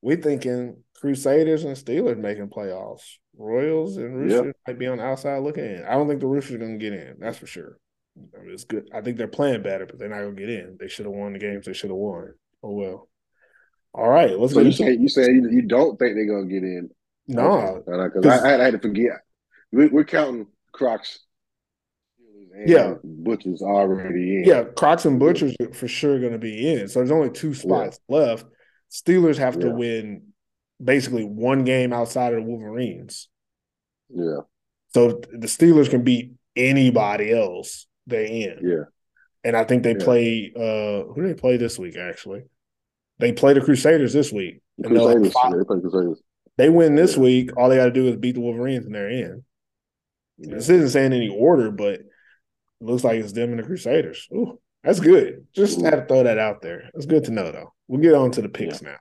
we're 0.00 0.16
thinking 0.20 0.82
Crusaders 1.00 1.64
and 1.64 1.76
Steelers 1.76 2.16
making 2.18 2.48
playoffs. 2.48 3.02
Royals 3.36 3.96
and 3.98 4.16
Roosters 4.16 4.46
Yeah. 4.46 4.52
might 4.66 4.78
be 4.78 4.86
on 4.86 4.98
the 4.98 5.04
outside 5.04 5.38
looking 5.42 5.64
in. 5.64 5.84
I 5.84 5.92
don't 5.92 6.08
think 6.08 6.20
the 6.20 6.26
Roosters 6.26 6.54
are 6.54 6.58
going 6.58 6.78
to 6.78 6.82
get 6.90 6.98
in. 6.98 7.16
That's 7.18 7.36
for 7.38 7.46
sure. 7.46 7.76
I 8.16 8.42
mean, 8.42 8.52
it's 8.54 8.64
good. 8.64 8.88
I 8.94 9.02
think 9.02 9.18
they're 9.18 9.28
playing 9.28 9.62
better, 9.62 9.84
but 9.84 9.98
they're 9.98 10.08
not 10.08 10.20
going 10.20 10.36
to 10.36 10.40
get 10.40 10.48
in. 10.48 10.76
They 10.80 10.88
should 10.88 11.04
have 11.04 11.14
won 11.14 11.34
the 11.34 11.38
games 11.38 11.66
they 11.66 11.74
should 11.74 11.90
have 11.90 11.98
won. 11.98 12.32
Oh 12.62 12.72
well. 12.72 13.08
All 13.92 14.08
right, 14.08 14.38
let's 14.38 14.54
So 14.54 14.60
you 14.60 14.72
say 14.72 14.92
you 14.92 15.08
say 15.08 15.26
you, 15.26 15.48
you 15.50 15.62
don't 15.62 15.98
think 15.98 16.14
they're 16.14 16.26
gonna 16.26 16.46
get 16.46 16.62
in? 16.62 16.90
no. 17.28 17.82
because 17.86 18.26
I, 18.26 18.54
I 18.60 18.64
had 18.64 18.72
to 18.72 18.78
forget. 18.78 19.20
We, 19.72 19.86
we're 19.86 20.04
counting 20.04 20.46
Crocs. 20.72 21.18
And 22.56 22.68
Yeah. 22.68 22.94
Butchers 23.04 23.62
already 23.62 24.38
in. 24.38 24.44
Yeah, 24.44 24.64
Crocs 24.64 25.04
and 25.04 25.18
Butchers 25.18 25.54
are 25.60 25.72
for 25.72 25.88
sure 25.88 26.18
going 26.18 26.32
to 26.32 26.38
be 26.38 26.72
in. 26.72 26.88
So 26.88 26.98
there's 27.00 27.10
only 27.10 27.30
two 27.30 27.54
spots 27.54 28.00
left. 28.08 28.46
Steelers 28.90 29.36
have 29.38 29.58
to 29.60 29.66
Yeah. 29.68 29.72
win 29.74 30.22
basically 30.82 31.24
one 31.24 31.64
game 31.64 31.92
outside 31.92 32.32
of 32.34 32.44
the 32.44 32.50
Wolverines. 32.50 33.28
yeah, 34.08 34.40
So 34.94 35.20
the 35.32 35.48
Steelers 35.48 35.90
can 35.90 36.02
beat 36.04 36.32
anybody 36.54 37.32
else 37.32 37.86
they 38.06 38.42
in. 38.42 38.58
yeah. 38.62 38.84
And 39.42 39.56
I 39.56 39.64
think 39.64 39.82
they 39.82 39.92
Yeah. 39.92 40.04
play 40.04 40.52
uh 40.56 41.04
who 41.12 41.22
do 41.22 41.28
they 41.28 41.34
play 41.34 41.56
this 41.56 41.78
week 41.78 41.96
actually? 41.96 42.44
They 43.18 43.32
play 43.32 43.52
the 43.54 43.60
Crusaders 43.60 44.12
this 44.12 44.32
week. 44.32 44.60
Like 44.78 44.92
Crusaders. 44.92 45.34
yeah, 45.34 45.50
they 45.58 45.64
play 45.64 45.80
Crusaders. 45.80 46.22
They 46.56 46.68
win 46.70 46.94
this 46.94 47.16
Yeah. 47.16 47.22
week, 47.22 47.56
all 47.56 47.68
they 47.68 47.76
gotta 47.76 47.90
do 47.90 48.06
is 48.08 48.16
beat 48.16 48.36
the 48.36 48.40
Wolverines 48.40 48.86
and 48.86 48.94
they're 48.94 49.10
in. 49.10 49.44
This 50.38 50.68
isn't 50.68 50.90
saying 50.90 51.12
any 51.12 51.28
order, 51.28 51.70
but 51.70 52.00
looks 52.80 53.04
like 53.04 53.18
it's 53.18 53.32
them 53.32 53.50
and 53.50 53.58
the 53.58 53.62
Crusaders. 53.62 54.28
Ooh, 54.32 54.58
that's 54.82 55.00
good. 55.00 55.46
Just 55.54 55.80
Ooh. 55.80 55.84
had 55.84 55.96
to 55.96 56.06
throw 56.06 56.22
that 56.22 56.38
out 56.38 56.62
there. 56.62 56.90
It's 56.94 57.06
good 57.06 57.24
to 57.24 57.30
know 57.30 57.50
though. 57.50 57.72
We'll 57.88 58.00
get 58.00 58.14
on 58.14 58.30
to 58.32 58.42
the 58.42 58.48
picks 58.48 58.82
now. 58.82 58.96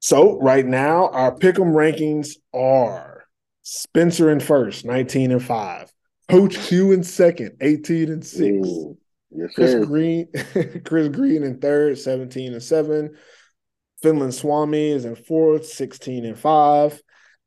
So 0.00 0.38
right 0.38 0.66
now, 0.66 1.08
our 1.08 1.34
pick'em 1.34 1.72
rankings 1.72 2.36
are 2.52 3.24
Spencer 3.62 4.30
in 4.30 4.38
first, 4.38 4.84
19 4.84 5.32
and 5.32 5.42
5. 5.42 5.92
Coach 6.28 6.58
Q 6.58 6.92
in 6.92 7.02
second, 7.02 7.56
18 7.62 8.10
and 8.10 8.24
6. 8.24 8.42
Mm, 8.42 8.96
yes, 9.30 9.54
Chris 9.54 9.72
sir. 9.72 9.86
Green, 9.86 10.28
Chris 10.84 11.08
Green 11.08 11.42
in 11.42 11.58
third, 11.58 11.98
17 11.98 12.52
and 12.52 12.62
7. 12.62 13.16
Finland 14.02 14.34
Swami 14.34 14.90
is 14.90 15.06
in 15.06 15.16
fourth, 15.16 15.64
16 15.64 16.26
and 16.26 16.38
5. 16.38 17.02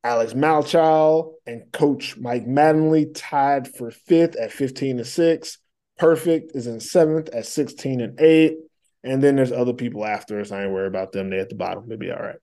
Alex 0.08 0.32
Malchow 0.32 1.34
and 1.46 1.70
Coach 1.74 2.16
Mike 2.16 2.46
Mattingly 2.46 3.12
tied 3.14 3.68
for 3.68 3.92
fifth 3.92 4.38
at 4.38 4.54
15 4.54 5.00
and 5.00 5.06
6. 5.06 5.58
Perfect 5.98 6.56
is 6.56 6.66
in 6.66 6.80
seventh 6.80 7.28
at 7.34 7.46
16 7.46 8.00
and 8.00 8.18
8. 8.18 8.56
And 9.04 9.22
then 9.22 9.36
there's 9.36 9.52
other 9.52 9.74
people 9.74 10.06
after 10.06 10.40
us. 10.40 10.50
I 10.50 10.64
ain't 10.64 10.72
worried 10.72 10.88
about 10.88 11.12
them. 11.12 11.30
They 11.30 11.40
at 11.40 11.50
the 11.50 11.56
bottom. 11.56 11.90
They'll 11.90 11.98
be 11.98 12.10
all 12.10 12.22
right. 12.22 12.38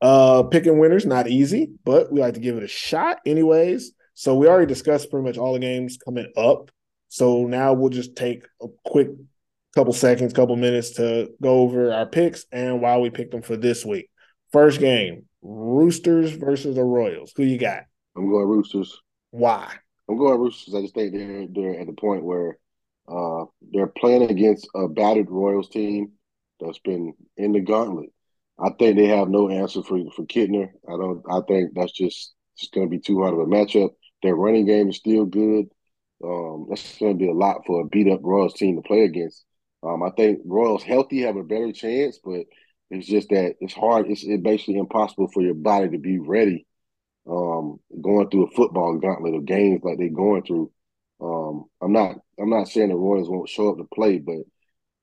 Uh 0.00 0.42
picking 0.42 0.80
winners, 0.80 1.06
not 1.06 1.28
easy, 1.28 1.70
but 1.84 2.10
we 2.12 2.20
like 2.20 2.34
to 2.34 2.40
give 2.40 2.56
it 2.56 2.64
a 2.64 2.68
shot 2.68 3.18
anyways. 3.24 3.92
So 4.14 4.34
we 4.34 4.48
already 4.48 4.66
discussed 4.66 5.08
pretty 5.08 5.24
much 5.24 5.38
all 5.38 5.52
the 5.52 5.60
games 5.60 5.98
coming 6.04 6.32
up. 6.36 6.72
So 7.10 7.46
now 7.46 7.74
we'll 7.74 7.90
just 7.90 8.16
take 8.16 8.44
a 8.60 8.66
quick 8.84 9.10
couple 9.72 9.92
seconds, 9.92 10.32
couple 10.32 10.56
minutes 10.56 10.90
to 10.96 11.30
go 11.40 11.60
over 11.60 11.92
our 11.92 12.06
picks 12.06 12.44
and 12.50 12.80
why 12.80 12.98
we 12.98 13.10
picked 13.10 13.30
them 13.30 13.42
for 13.42 13.56
this 13.56 13.84
week. 13.84 14.10
First 14.50 14.80
game, 14.80 15.27
Roosters 15.42 16.32
versus 16.32 16.74
the 16.74 16.84
Royals. 16.84 17.32
Who 17.36 17.44
you 17.44 17.58
got? 17.58 17.84
I'm 18.16 18.28
going 18.28 18.48
Roosters. 18.48 19.00
Why? 19.30 19.72
I'm 20.08 20.16
going 20.16 20.40
Roosters. 20.40 20.74
I 20.74 20.80
just 20.80 20.94
think 20.94 21.12
they're 21.12 21.46
they're 21.50 21.80
at 21.80 21.86
the 21.86 21.92
point 21.92 22.24
where 22.24 22.58
uh, 23.08 23.44
they're 23.72 23.86
playing 23.86 24.30
against 24.30 24.68
a 24.74 24.88
battered 24.88 25.30
Royals 25.30 25.68
team 25.68 26.12
that's 26.60 26.78
been 26.78 27.14
in 27.36 27.52
the 27.52 27.60
gauntlet. 27.60 28.10
I 28.58 28.70
think 28.70 28.96
they 28.96 29.06
have 29.06 29.28
no 29.28 29.48
answer 29.48 29.82
for 29.82 29.98
for 30.16 30.24
Kittner. 30.24 30.70
I 30.88 30.92
don't. 30.92 31.22
I 31.30 31.40
think 31.46 31.72
that's 31.74 31.92
just 31.92 32.34
just 32.58 32.72
going 32.72 32.86
to 32.86 32.90
be 32.90 32.98
too 32.98 33.20
hard 33.20 33.34
of 33.34 33.40
a 33.40 33.46
matchup. 33.46 33.90
Their 34.22 34.34
running 34.34 34.66
game 34.66 34.88
is 34.88 34.96
still 34.96 35.26
good. 35.26 35.66
Um, 36.24 36.66
that's 36.68 36.98
going 36.98 37.16
to 37.16 37.24
be 37.24 37.30
a 37.30 37.34
lot 37.34 37.64
for 37.64 37.82
a 37.82 37.86
beat 37.86 38.08
up 38.08 38.20
Royals 38.22 38.54
team 38.54 38.76
to 38.76 38.82
play 38.82 39.02
against. 39.02 39.44
Um, 39.84 40.02
I 40.02 40.10
think 40.10 40.40
Royals 40.44 40.82
healthy 40.82 41.22
have 41.22 41.36
a 41.36 41.44
better 41.44 41.70
chance, 41.70 42.18
but 42.22 42.46
it's 42.90 43.06
just 43.06 43.28
that 43.30 43.56
it's 43.60 43.74
hard. 43.74 44.06
It's, 44.08 44.24
basically 44.24 44.78
impossible 44.78 45.28
for 45.28 45.42
your 45.42 45.54
body 45.54 45.90
to 45.90 45.98
be 45.98 46.18
ready 46.18 46.66
um, 47.28 47.78
going 48.00 48.30
through 48.30 48.46
a 48.46 48.50
football 48.50 48.96
gauntlet 48.98 49.34
of 49.34 49.44
games 49.44 49.82
like 49.84 49.98
they're 49.98 50.08
going 50.08 50.42
through. 50.42 50.70
Um, 51.20 51.64
I'm 51.82 51.92
not 51.92 52.16
I'm 52.38 52.50
not 52.50 52.68
saying 52.68 52.88
the 52.88 52.94
Royals 52.94 53.28
won't 53.28 53.48
show 53.48 53.70
up 53.70 53.78
to 53.78 53.84
play, 53.92 54.18
but 54.18 54.38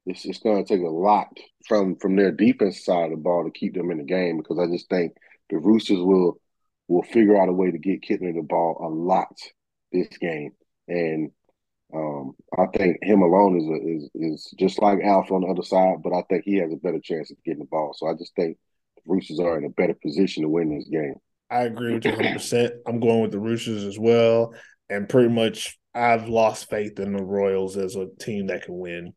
it's 0.06 0.26
it's 0.26 0.39
going 0.39 0.63
to 0.63 0.67
take 0.67 0.84
a 0.84 0.89
lot 0.89 1.28
from 1.67 1.98
from 1.98 2.15
their 2.15 2.32
defense 2.32 2.84
side 2.84 3.06
of 3.06 3.12
the 3.12 3.17
ball 3.17 3.43
to 3.43 3.52
keep 3.52 3.76
them 3.76 3.91
in 3.91 3.98
the 3.98 4.04
game 4.04 4.38
because 4.38 4.60
I 4.60 4.71
just 4.71 4.89
think 4.89 5.13
the 5.50 5.58
Roosters 5.58 6.00
will 6.00 6.39
will 6.88 7.04
figure 7.04 7.39
out 7.39 7.50
a 7.50 7.54
way 7.54 7.71
to 7.71 7.78
get 7.78 8.02
Kittner 8.02 8.34
the 8.34 8.41
ball 8.41 8.78
a 8.82 8.89
lot 8.89 9.36
this 9.91 10.17
game, 10.17 10.52
and 10.88 11.32
um, 11.95 12.34
I 12.58 12.65
think 12.77 12.97
him 13.01 13.21
alone 13.21 13.58
is 13.58 13.67
a, 13.67 13.88
is 13.88 14.10
is 14.15 14.53
just 14.60 14.81
like 14.81 14.99
Alpha 15.03 15.34
on 15.34 15.41
the 15.41 15.47
other 15.47 15.63
side, 15.63 16.03
but 16.03 16.13
I 16.13 16.23
think 16.29 16.43
he 16.43 16.58
has 16.58 16.73
a 16.73 16.77
better 16.77 16.99
chance 16.99 17.31
of 17.31 17.38
getting 17.45 17.60
the 17.60 17.65
ball. 17.65 17.93
So 17.95 18.08
I 18.08 18.13
just 18.13 18.36
think 18.36 18.58
the 18.97 19.01
Roosters 19.05 19.39
are 19.39 19.58
in 19.58 19.65
a 19.65 19.69
better 19.69 19.93
position 19.93 20.43
to 20.43 20.49
win 20.49 20.75
this 20.75 20.89
game. 20.89 21.15
I 21.49 21.62
agree 21.62 21.93
with 21.93 22.05
you 22.05 22.12
100%. 22.12 22.71
I'm 22.88 22.99
going 22.99 23.21
with 23.21 23.31
the 23.31 23.39
Roosters 23.39 23.84
as 23.84 23.97
well. 23.97 24.53
And 24.89 25.08
pretty 25.08 25.29
much, 25.29 25.77
I've 25.93 26.27
lost 26.27 26.69
faith 26.69 26.99
in 26.99 27.13
the 27.13 27.23
Royals 27.23 27.77
as 27.77 27.95
a 27.95 28.08
team 28.19 28.47
that 28.47 28.63
can 28.63 28.77
win. 28.77 29.13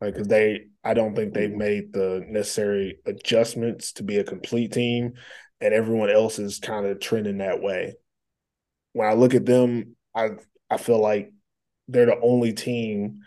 Like, 0.00 0.14
because 0.14 0.28
they, 0.28 0.66
I 0.82 0.94
don't 0.94 1.14
think 1.14 1.32
they've 1.32 1.54
made 1.54 1.92
the 1.92 2.24
necessary 2.26 2.98
adjustments 3.06 3.92
to 3.92 4.02
be 4.02 4.18
a 4.18 4.24
complete 4.24 4.72
team. 4.72 5.12
And 5.60 5.72
everyone 5.72 6.10
else 6.10 6.38
is 6.38 6.58
kind 6.58 6.86
of 6.86 7.00
trending 7.00 7.38
that 7.38 7.62
way. 7.62 7.94
When 8.92 9.08
I 9.08 9.14
look 9.14 9.34
at 9.34 9.46
them, 9.46 9.96
I 10.14 10.30
I 10.68 10.78
feel 10.78 11.00
like 11.00 11.32
they're 11.88 12.06
the 12.06 12.20
only 12.20 12.52
team 12.52 13.20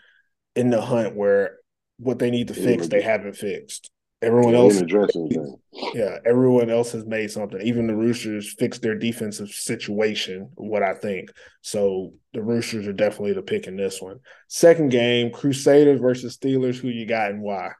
in 0.54 0.70
the 0.70 0.80
hunt 0.80 1.16
where 1.16 1.58
what 1.98 2.18
they 2.18 2.30
need 2.30 2.48
to 2.48 2.54
fix, 2.54 2.88
they 2.88 3.02
haven't 3.02 3.36
fixed. 3.36 3.90
Everyone 4.22 4.54
else 4.54 4.78
the 4.78 4.84
dressing 4.84 5.30
room. 5.34 5.56
yeah, 5.94 6.18
everyone 6.26 6.68
else 6.68 6.92
has 6.92 7.06
made 7.06 7.30
something. 7.30 7.60
Even 7.62 7.86
the 7.86 7.96
Roosters 7.96 8.54
fixed 8.58 8.82
their 8.82 8.94
defensive 8.94 9.48
situation, 9.48 10.50
what 10.56 10.82
I 10.82 10.92
think. 10.92 11.30
So 11.62 12.12
the 12.34 12.42
Roosters 12.42 12.86
are 12.86 12.92
definitely 12.92 13.32
the 13.32 13.42
pick 13.42 13.66
in 13.66 13.76
this 13.76 14.00
one. 14.00 14.18
Second 14.48 14.90
game, 14.90 15.32
Crusaders 15.32 16.00
versus 16.00 16.36
Steelers. 16.36 16.76
Who 16.76 16.88
you 16.88 17.06
got 17.06 17.30
and 17.30 17.40
why? 17.40 17.70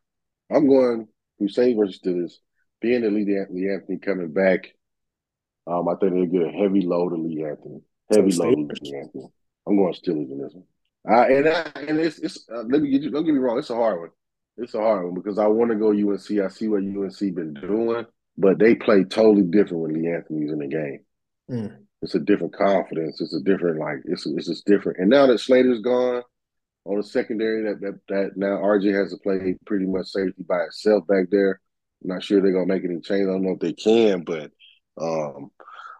I'm 0.51 0.67
going 0.67 1.09
Crusade 1.37 1.77
versus 1.77 2.01
Steelers. 2.03 2.33
Being 2.81 3.03
the 3.03 3.11
Lee, 3.11 3.27
Lee 3.51 3.71
Anthony 3.71 3.99
coming 3.99 4.33
back, 4.33 4.73
um, 5.67 5.87
I 5.89 5.95
think 5.97 6.15
they'll 6.15 6.25
get 6.25 6.55
a 6.55 6.59
heavy 6.59 6.81
load 6.81 7.13
of 7.13 7.19
Lee 7.19 7.45
Anthony. 7.45 7.83
Heavy 8.11 8.31
So 8.31 8.45
load 8.45 8.71
of. 8.71 8.79
Lee 8.81 8.97
Anthony. 8.97 9.27
I'm 9.67 9.77
going 9.77 9.95
Steelers 9.95 10.31
in 10.31 10.41
this 10.43 10.55
one. 10.55 10.65
Uh, 11.09 11.27
and 11.27 11.49
I, 11.49 11.81
and 11.89 11.99
it's 11.99 12.19
it's 12.19 12.47
uh, 12.53 12.63
let 12.63 12.83
me 12.83 12.91
get 12.91 13.03
you. 13.03 13.11
Don't 13.11 13.25
get 13.25 13.33
me 13.33 13.41
wrong. 13.41 13.59
It's 13.59 13.71
a 13.71 13.75
hard 13.75 14.01
one. 14.01 14.11
It's 14.59 14.75
a 14.75 14.81
hard 14.81 15.05
one 15.05 15.15
because 15.15 15.39
I 15.39 15.47
want 15.47 15.71
to 15.71 15.77
go 15.77 15.91
UNC. 15.91 16.45
I 16.45 16.49
see 16.49 16.69
what 16.69 16.83
UNC 16.83 17.19
been 17.35 17.55
doing, 17.55 18.05
but 18.37 18.59
they 18.59 18.75
play 18.75 19.05
totally 19.05 19.43
different 19.43 19.83
when 19.83 19.95
Lee 19.95 20.13
Anthony's 20.13 20.53
in 20.53 20.59
the 20.59 20.67
game. 20.67 21.01
Mm. 21.51 21.77
It's 22.03 22.15
a 22.15 22.21
different 22.21 22.55
confidence. 22.55 23.21
It's 23.21 23.35
a 23.35 23.41
different 23.41 23.79
like 23.79 23.99
it's 24.05 24.27
it's 24.27 24.49
just 24.49 24.67
different. 24.67 24.99
And 24.99 25.09
now 25.09 25.27
that 25.27 25.41
Slater's 25.41 25.81
gone 25.81 26.23
on 26.85 26.97
the 26.97 27.03
secondary, 27.03 27.63
that 27.65 27.81
that 27.81 28.01
that 28.09 28.37
now 28.37 28.59
RJ 28.59 28.95
has 28.95 29.11
to 29.13 29.19
play 29.19 29.57
pretty 29.67 29.87
much 29.87 30.07
safety 30.09 30.43
by 30.43 30.61
itself 30.65 31.07
back 31.07 31.31
there. 31.31 31.61
I'm 32.03 32.11
not 32.11 32.23
sure 32.23 32.41
they're 32.41 32.53
gonna 32.53 32.67
make 32.67 32.85
any 32.85 33.01
change. 33.01 33.23
I 33.23 33.33
don't 33.33 33.43
know 33.43 33.53
if 33.53 33.61
they 33.61 33.73
can, 33.73 34.23
but 34.23 34.51
um, 35.01 35.51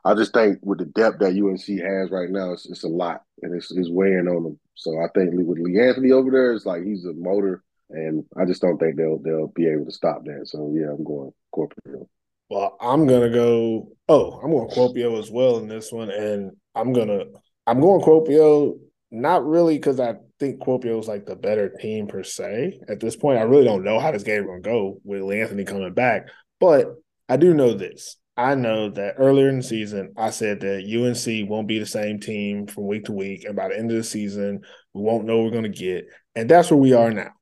I 0.05 0.15
just 0.15 0.33
think 0.33 0.59
with 0.63 0.79
the 0.79 0.87
depth 0.87 1.19
that 1.19 1.37
UNC 1.37 1.81
has 1.81 2.11
right 2.11 2.31
now, 2.31 2.53
it's, 2.53 2.69
it's 2.69 2.85
a 2.85 2.89
lot, 2.89 3.23
and 3.43 3.55
it's, 3.55 3.71
it's 3.71 3.91
weighing 3.91 4.29
on 4.29 4.45
them. 4.45 4.59
So 4.75 4.99
I 4.99 5.09
think 5.15 5.33
with 5.35 5.59
Lee 5.59 5.79
Anthony 5.79 6.13
over 6.13 6.31
there, 6.31 6.53
it's 6.53 6.65
like 6.65 6.83
he's 6.83 7.05
a 7.05 7.13
motor, 7.13 7.63
and 7.91 8.25
I 8.37 8.47
just 8.47 8.63
don't 8.63 8.79
think 8.79 8.97
they'll 8.97 9.19
they'll 9.19 9.49
be 9.49 9.67
able 9.67 9.85
to 9.85 9.93
stop 9.93 10.25
that. 10.25 10.49
So 10.49 10.73
yeah, 10.75 10.91
I'm 10.91 11.05
going 11.05 11.33
Kuopio. 11.55 12.07
Well, 12.49 12.77
I'm 12.81 13.07
gonna 13.07 13.29
go. 13.29 13.93
Oh, 14.09 14.41
I'm 14.43 14.51
going 14.51 14.71
Kuopio 14.71 15.19
as 15.19 15.31
well 15.31 15.59
in 15.59 15.69
this 15.69 15.93
one, 15.93 16.11
and 16.11 16.53
I'm 16.75 16.93
gonna 16.95 17.25
I'm 17.67 17.81
going 17.81 18.01
Kuopio. 18.01 18.79
Not 19.13 19.45
really 19.45 19.77
because 19.77 19.99
I 19.99 20.15
think 20.39 20.61
Kuopio 20.61 20.99
is 21.01 21.09
like 21.09 21.27
the 21.27 21.37
better 21.37 21.69
team 21.69 22.07
per 22.07 22.23
se 22.23 22.81
at 22.89 23.01
this 23.01 23.17
point. 23.17 23.39
I 23.39 23.43
really 23.43 23.65
don't 23.65 23.85
know 23.85 23.99
how 23.99 24.13
this 24.13 24.23
game 24.23 24.43
is 24.43 24.47
gonna 24.47 24.61
go 24.61 25.01
with 25.05 25.23
Lee 25.23 25.41
Anthony 25.41 25.65
coming 25.65 25.93
back, 25.93 26.29
but 26.59 26.87
I 27.29 27.37
do 27.37 27.53
know 27.53 27.75
this. 27.75 28.17
I 28.41 28.55
know 28.55 28.89
that 28.91 29.17
earlier 29.19 29.51
in 29.51 29.59
the 29.59 29.63
season, 29.63 30.15
I 30.17 30.31
said 30.31 30.61
that 30.61 30.85
UNC 30.85 31.49
won't 31.49 31.69
be 31.69 31.79
the 31.79 31.85
same 31.85 32.19
team 32.19 32.67
from 32.67 32.87
week 32.87 33.05
to 33.05 33.13
week, 33.13 33.45
and 33.45 33.55
by 33.55 33.69
the 33.69 33.79
end 33.79 33.91
of 33.91 33.99
the 33.99 34.05
season, 34.05 34.63
we 34.95 35.03
won't 35.03 35.27
know 35.27 35.43
we're 35.43 35.51
gonna 35.51 35.69
get, 35.69 36.07
and 36.35 36.49
that's 36.49 36.71
where 36.71 36.81
we 36.81 36.95
are 36.95 37.11
now. 37.11 37.33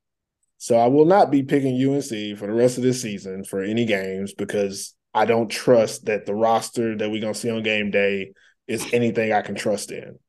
So 0.57 0.75
I 0.75 0.87
will 0.87 1.05
not 1.05 1.31
be 1.31 1.43
picking 1.43 1.75
UNC 1.75 2.37
for 2.37 2.47
the 2.47 2.53
rest 2.53 2.77
of 2.77 2.83
this 2.83 3.01
season 3.01 3.45
for 3.45 3.63
any 3.63 3.85
games 3.85 4.33
because 4.33 4.93
I 5.13 5.23
don't 5.23 5.49
trust 5.49 6.05
that 6.05 6.25
the 6.25 6.35
roster 6.35 6.97
that 6.97 7.09
we're 7.09 7.21
gonna 7.21 7.33
see 7.33 7.49
on 7.49 7.63
game 7.63 7.91
day 7.91 8.33
is 8.67 8.85
anything 8.91 9.31
I 9.31 9.41
can 9.41 9.55
trust 9.55 9.91
in. 9.91 10.19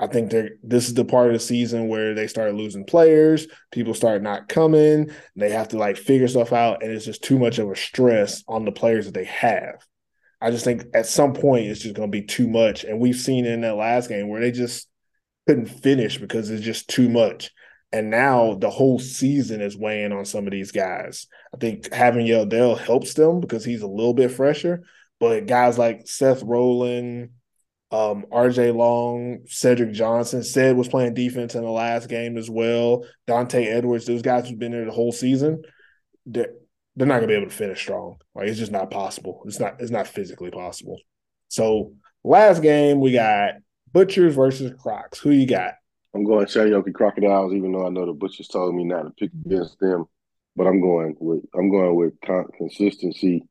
I 0.00 0.06
think 0.06 0.30
they're 0.30 0.52
this 0.62 0.88
is 0.88 0.94
the 0.94 1.04
part 1.04 1.26
of 1.26 1.34
the 1.34 1.38
season 1.38 1.86
where 1.86 2.14
they 2.14 2.26
start 2.26 2.54
losing 2.54 2.86
players, 2.86 3.46
people 3.70 3.92
start 3.92 4.22
not 4.22 4.48
coming, 4.48 5.10
they 5.36 5.50
have 5.50 5.68
to 5.68 5.78
like 5.78 5.98
figure 5.98 6.26
stuff 6.26 6.54
out, 6.54 6.82
and 6.82 6.90
it's 6.90 7.04
just 7.04 7.22
too 7.22 7.38
much 7.38 7.58
of 7.58 7.70
a 7.70 7.76
stress 7.76 8.42
on 8.48 8.64
the 8.64 8.72
players 8.72 9.04
that 9.04 9.14
they 9.14 9.26
have. 9.26 9.86
I 10.40 10.50
just 10.50 10.64
think 10.64 10.84
at 10.94 11.04
some 11.04 11.34
point 11.34 11.66
it's 11.66 11.82
just 11.82 11.94
going 11.94 12.10
to 12.10 12.18
be 12.18 12.26
too 12.26 12.48
much, 12.48 12.84
and 12.84 12.98
we've 12.98 13.16
seen 13.16 13.44
in 13.44 13.60
that 13.60 13.76
last 13.76 14.08
game 14.08 14.28
where 14.28 14.40
they 14.40 14.52
just 14.52 14.88
couldn't 15.46 15.66
finish 15.66 16.16
because 16.16 16.48
it's 16.48 16.64
just 16.64 16.88
too 16.88 17.10
much. 17.10 17.50
And 17.92 18.08
now 18.08 18.54
the 18.54 18.70
whole 18.70 18.98
season 18.98 19.60
is 19.60 19.76
weighing 19.76 20.12
on 20.12 20.24
some 20.24 20.46
of 20.46 20.52
these 20.52 20.72
guys. 20.72 21.26
I 21.52 21.58
think 21.58 21.92
having 21.92 22.24
Yeldell 22.24 22.78
helps 22.78 23.14
them 23.14 23.40
because 23.40 23.64
he's 23.64 23.82
a 23.82 23.86
little 23.86 24.14
bit 24.14 24.30
fresher, 24.30 24.84
but 25.18 25.46
guys 25.46 25.76
like 25.76 26.06
Seth 26.06 26.42
Rowland, 26.42 27.30
um, 27.92 28.24
RJ 28.30 28.74
Long, 28.74 29.40
Cedric 29.46 29.92
Johnson, 29.92 30.44
said 30.44 30.76
was 30.76 30.88
playing 30.88 31.14
defense 31.14 31.54
in 31.54 31.62
the 31.62 31.70
last 31.70 32.08
game 32.08 32.36
as 32.36 32.48
well. 32.48 33.04
Dante 33.26 33.66
Edwards, 33.66 34.06
those 34.06 34.22
guys 34.22 34.48
who've 34.48 34.58
been 34.58 34.72
there 34.72 34.84
the 34.84 34.92
whole 34.92 35.12
season, 35.12 35.62
they're, 36.24 36.52
they're 36.94 37.06
not 37.06 37.16
gonna 37.16 37.26
be 37.26 37.34
able 37.34 37.48
to 37.48 37.54
finish 37.54 37.80
strong. 37.80 38.16
Like 38.34 38.48
it's 38.48 38.58
just 38.58 38.72
not 38.72 38.90
possible. 38.90 39.42
It's 39.46 39.58
not 39.58 39.80
it's 39.80 39.90
not 39.90 40.06
physically 40.06 40.50
possible. 40.50 40.98
So 41.48 41.94
last 42.22 42.62
game 42.62 43.00
we 43.00 43.12
got 43.12 43.54
Butchers 43.92 44.34
versus 44.34 44.72
Crocs. 44.80 45.18
Who 45.18 45.30
you 45.30 45.46
got? 45.46 45.74
I'm 46.14 46.24
going 46.24 46.46
Seinäjoki 46.46 46.92
Crocodiles, 46.92 47.54
even 47.54 47.72
though 47.72 47.86
I 47.86 47.90
know 47.90 48.06
the 48.06 48.12
Butchers 48.12 48.48
told 48.48 48.74
me 48.74 48.84
not 48.84 49.02
to 49.02 49.10
pick 49.10 49.30
against 49.46 49.78
them. 49.80 50.06
But 50.56 50.66
I'm 50.66 50.80
going 50.80 51.16
with 51.18 51.44
I'm 51.54 51.70
going 51.70 51.96
with 51.96 52.14
consistency. 52.56 53.48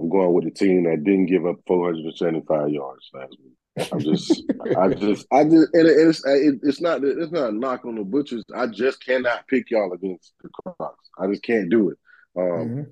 I'm 0.00 0.08
going 0.08 0.32
with 0.32 0.46
a 0.46 0.50
team 0.50 0.84
that 0.84 1.04
didn't 1.04 1.26
give 1.26 1.46
up 1.46 1.56
475 1.66 2.70
yards 2.70 3.10
last 3.12 3.36
week. 3.42 3.57
I'm 3.92 4.00
just, 4.00 4.42
I 4.76 4.88
just, 4.94 5.26
I 5.32 5.44
just, 5.44 5.74
and 5.74 5.86
it's 5.86 6.22
it's 6.26 6.80
not 6.80 7.02
it's 7.04 7.32
not 7.32 7.50
a 7.50 7.52
knock 7.52 7.84
on 7.84 7.96
the 7.96 8.04
Butchers. 8.04 8.44
I 8.54 8.66
just 8.66 9.04
cannot 9.04 9.46
pick 9.48 9.70
y'all 9.70 9.92
against 9.92 10.32
the 10.42 10.48
Crocs. 10.48 11.08
I 11.18 11.26
just 11.26 11.42
can't 11.42 11.70
do 11.70 11.90
it 11.90 11.98
um, 12.36 12.44
mm-hmm. 12.44 12.82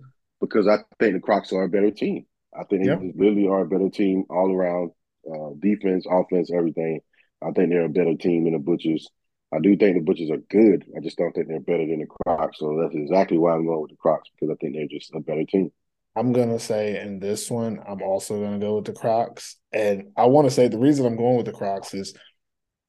because 0.41 0.67
I 0.69 0.79
think 0.99 1.15
the 1.15 1.21
Crocs 1.21 1.53
are 1.53 1.65
a 1.65 1.69
better 1.69 1.91
team. 1.91 2.27
I 2.59 2.65
think 2.65 2.87
yep. 2.87 3.01
they 3.01 3.13
literally 3.15 3.49
are 3.49 3.61
a 3.61 3.67
better 3.67 3.91
team 3.91 4.25
all 4.31 4.51
around, 4.51 4.91
uh, 5.31 5.51
defense, 5.61 6.07
offense, 6.11 6.51
everything. 6.53 7.01
I 7.43 7.51
think 7.51 7.71
they're 7.71 7.85
a 7.85 7.91
better 7.91 8.15
team 8.15 8.45
than 8.45 8.55
the 8.55 8.59
Butchers. 8.59 9.09
I 9.55 9.59
do 9.61 9.77
think 9.77 9.97
the 9.97 10.03
Butchers 10.03 10.31
are 10.31 10.39
good. 10.39 10.85
I 10.97 11.01
just 11.01 11.19
don't 11.19 11.33
think 11.33 11.49
they're 11.49 11.61
better 11.61 11.87
than 11.87 12.01
the 12.01 12.07
Crocs. 12.07 12.59
So 12.59 12.79
that's 12.81 12.95
exactly 12.95 13.39
why 13.39 13.55
I'm 13.55 13.67
going 13.67 13.83
with 13.83 13.91
the 13.91 13.97
Crocs 13.97 14.29
because 14.33 14.53
I 14.53 14.57
think 14.61 14.75
they're 14.75 14.87
just 14.89 15.15
a 15.15 15.21
better 15.21 15.45
team. 15.45 15.71
I'm 16.17 16.33
gonna 16.33 16.59
say 16.59 17.01
in 17.01 17.21
this 17.21 17.51
one, 17.51 17.79
I'm 17.87 18.03
also 18.03 18.41
gonna 18.41 18.59
go 18.59 18.77
with 18.77 18.87
the 18.87 18.95
Crocs. 18.95 19.57
And 19.73 20.13
I 20.17 20.25
want 20.27 20.47
to 20.47 20.51
say 20.51 20.69
the 20.69 20.79
reason 20.79 21.05
I'm 21.05 21.17
going 21.17 21.37
with 21.37 21.47
the 21.47 21.53
Crocs 21.53 21.93
is 21.93 22.15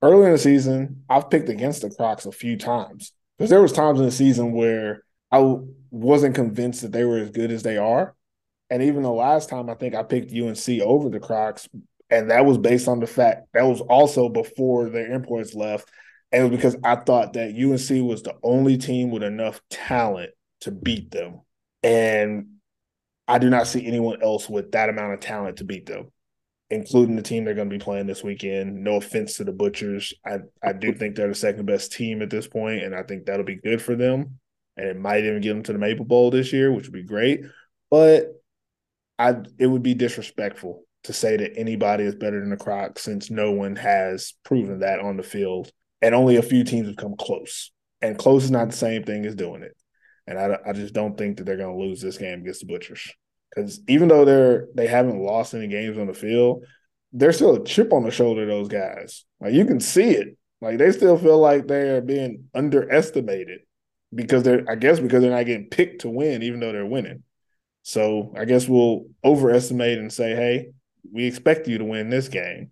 early 0.02 0.28
in 0.28 0.32
the 0.32 0.38
season, 0.38 1.04
I've 1.10 1.30
picked 1.30 1.50
against 1.50 1.82
the 1.82 1.90
Crocs 1.90 2.26
a 2.26 2.32
few 2.32 2.58
times. 2.58 3.12
Because 3.38 3.50
there 3.50 3.62
was 3.62 3.74
times 3.74 4.00
in 4.00 4.06
the 4.06 4.12
season 4.12 4.54
where 4.54 5.04
I 5.32 5.58
wasn't 5.92 6.36
convinced 6.36 6.82
that 6.82 6.92
they 6.92 7.04
were 7.04 7.18
as 7.18 7.30
good 7.30 7.52
as 7.52 7.64
they 7.64 7.78
are. 7.78 8.16
And 8.70 8.82
even 8.82 9.04
the 9.04 9.12
last 9.12 9.50
time 9.50 9.70
I 9.70 9.76
think 9.76 9.94
I 9.94 10.04
picked 10.04 10.34
UNC 10.34 10.82
over 10.82 11.10
the 11.10 11.20
Crocs, 11.20 11.68
and 12.10 12.32
that 12.32 12.46
was 12.46 12.58
based 12.58 12.88
on 12.88 13.00
the 13.00 13.08
fact 13.08 13.48
that 13.54 13.64
was 13.64 13.82
also 13.82 14.30
before 14.30 14.90
their 14.90 15.12
imports 15.12 15.54
left. 15.54 15.90
And 16.32 16.42
it 16.42 16.50
was 16.50 16.58
because 16.58 16.78
I 16.84 16.96
thought 16.96 17.34
that 17.34 17.50
UNC 17.50 18.08
was 18.08 18.24
the 18.24 18.36
only 18.44 18.78
team 18.78 19.12
with 19.12 19.24
enough 19.24 19.62
talent 19.70 20.32
to 20.62 20.72
beat 20.72 21.12
them. 21.12 21.42
And 21.84 22.57
I 23.28 23.40
do 23.40 23.50
not 23.50 23.68
see 23.68 23.86
anyone 23.86 24.22
else 24.24 24.50
with 24.50 24.72
that 24.72 24.90
amount 24.90 25.14
of 25.14 25.20
talent 25.20 25.58
to 25.58 25.66
beat 25.66 25.86
them, 25.86 26.12
including 26.70 27.16
the 27.16 27.22
team 27.22 27.44
they're 27.44 27.54
going 27.54 27.70
to 27.70 27.78
be 27.78 27.84
playing 27.84 28.08
this 28.08 28.24
weekend. 28.24 28.84
No 28.84 28.96
offense 28.96 29.36
to 29.38 29.44
the 29.44 29.52
Butchers. 29.52 30.14
I, 30.26 30.40
I 30.64 30.74
do 30.74 30.94
think 30.94 31.16
they're 31.16 31.28
the 31.28 31.36
second 31.36 31.66
best 31.66 31.92
team 31.92 32.22
at 32.22 32.30
this 32.30 32.48
point, 32.48 32.84
and 32.84 32.96
I 32.96 33.04
think 33.04 33.26
that'll 33.26 33.46
be 33.46 33.56
good 33.56 33.82
for 33.82 33.96
them. 33.96 34.40
And 34.78 34.88
it 34.88 34.98
might 34.98 35.26
even 35.26 35.42
get 35.42 35.50
them 35.50 35.64
to 35.64 35.74
the 35.74 35.80
Maple 35.80 36.06
Bowl 36.06 36.32
this 36.32 36.54
year, 36.54 36.72
which 36.72 36.86
would 36.86 36.94
be 36.94 37.04
great. 37.04 37.42
But 37.90 38.28
I 39.20 39.38
it 39.58 39.68
would 39.68 39.84
be 39.84 39.96
disrespectful 39.96 40.84
to 41.04 41.14
say 41.14 41.38
that 41.38 41.58
anybody 41.58 42.04
is 42.04 42.16
better 42.16 42.40
than 42.40 42.50
the 42.50 42.58
Crocs 42.58 43.02
since 43.02 43.32
no 43.32 43.52
one 43.52 43.76
has 43.78 44.34
proven 44.44 44.80
that 44.80 45.00
on 45.00 45.18
the 45.18 45.24
field. 45.24 45.72
And 46.02 46.14
only 46.14 46.36
a 46.36 46.44
few 46.44 46.64
teams 46.64 46.88
have 46.88 46.98
come 46.98 47.16
close. 47.18 47.72
And 48.02 48.20
close 48.20 48.44
is 48.44 48.52
not 48.52 48.70
the 48.70 48.78
same 48.78 49.04
thing 49.04 49.26
as 49.26 49.34
doing 49.34 49.64
it 49.64 49.76
and 50.28 50.38
I, 50.38 50.58
I 50.68 50.74
just 50.74 50.94
don't 50.94 51.18
think 51.18 51.38
that 51.38 51.46
they're 51.46 51.58
going 51.58 51.76
to 51.76 51.84
lose 51.84 52.02
this 52.02 52.18
game 52.18 52.42
against 52.42 52.62
the 52.62 52.68
Butchers 52.68 53.14
because 53.50 53.80
even 53.88 54.08
though 54.08 54.26
they're 54.26 54.68
they 54.76 54.88
haven't 54.88 55.20
lost 55.20 55.54
any 55.54 55.68
games 55.68 55.98
on 55.98 56.08
the 56.08 56.14
field, 56.14 56.66
there's 57.14 57.38
still 57.38 57.56
a 57.56 57.64
chip 57.64 57.94
on 57.94 58.04
the 58.04 58.12
shoulder 58.12 58.44
of 58.44 58.48
those 58.48 58.68
guys. 58.68 59.26
Like 59.40 59.54
you 59.54 59.66
can 59.66 59.80
see 59.80 60.12
it. 60.12 60.38
Like 60.62 60.78
they 60.78 60.92
still 60.92 61.18
feel 61.18 61.40
like 61.40 61.68
they 61.68 61.90
are 61.90 62.02
being 62.02 62.46
underestimated 62.54 63.62
because 64.14 64.44
they're 64.44 64.70
I 64.70 64.76
guess 64.76 65.00
because 65.00 65.22
they're 65.22 65.32
not 65.32 65.46
getting 65.46 65.70
picked 65.70 66.02
to 66.02 66.10
win 66.10 66.44
even 66.44 66.60
though 66.60 66.72
they're 66.72 66.86
winning. 66.86 67.24
So 67.84 68.34
I 68.36 68.46
guess 68.46 68.68
we'll 68.68 69.06
overestimate 69.24 69.98
and 69.98 70.12
say, 70.12 70.36
hey, 70.36 70.72
we 71.12 71.26
expect 71.26 71.68
you 71.68 71.78
to 71.78 71.86
win 71.86 72.10
this 72.10 72.28
game. 72.28 72.72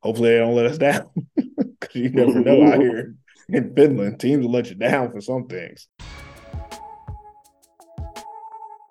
Hopefully 0.00 0.30
they 0.30 0.38
don't 0.38 0.54
let 0.54 0.66
us 0.66 0.78
down 0.78 1.10
because 1.36 1.94
you 1.94 2.10
never 2.10 2.40
know 2.40 2.66
out 2.66 2.80
here 2.80 3.16
in 3.48 3.74
Finland. 3.74 4.18
Teams 4.18 4.44
will 4.44 4.52
let 4.52 4.68
you 4.70 4.74
down 4.74 5.12
for 5.12 5.20
some 5.20 5.46
things. 5.46 5.88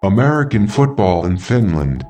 American 0.05 0.67
football 0.67 1.25
in 1.25 1.37
Finland 1.37 2.05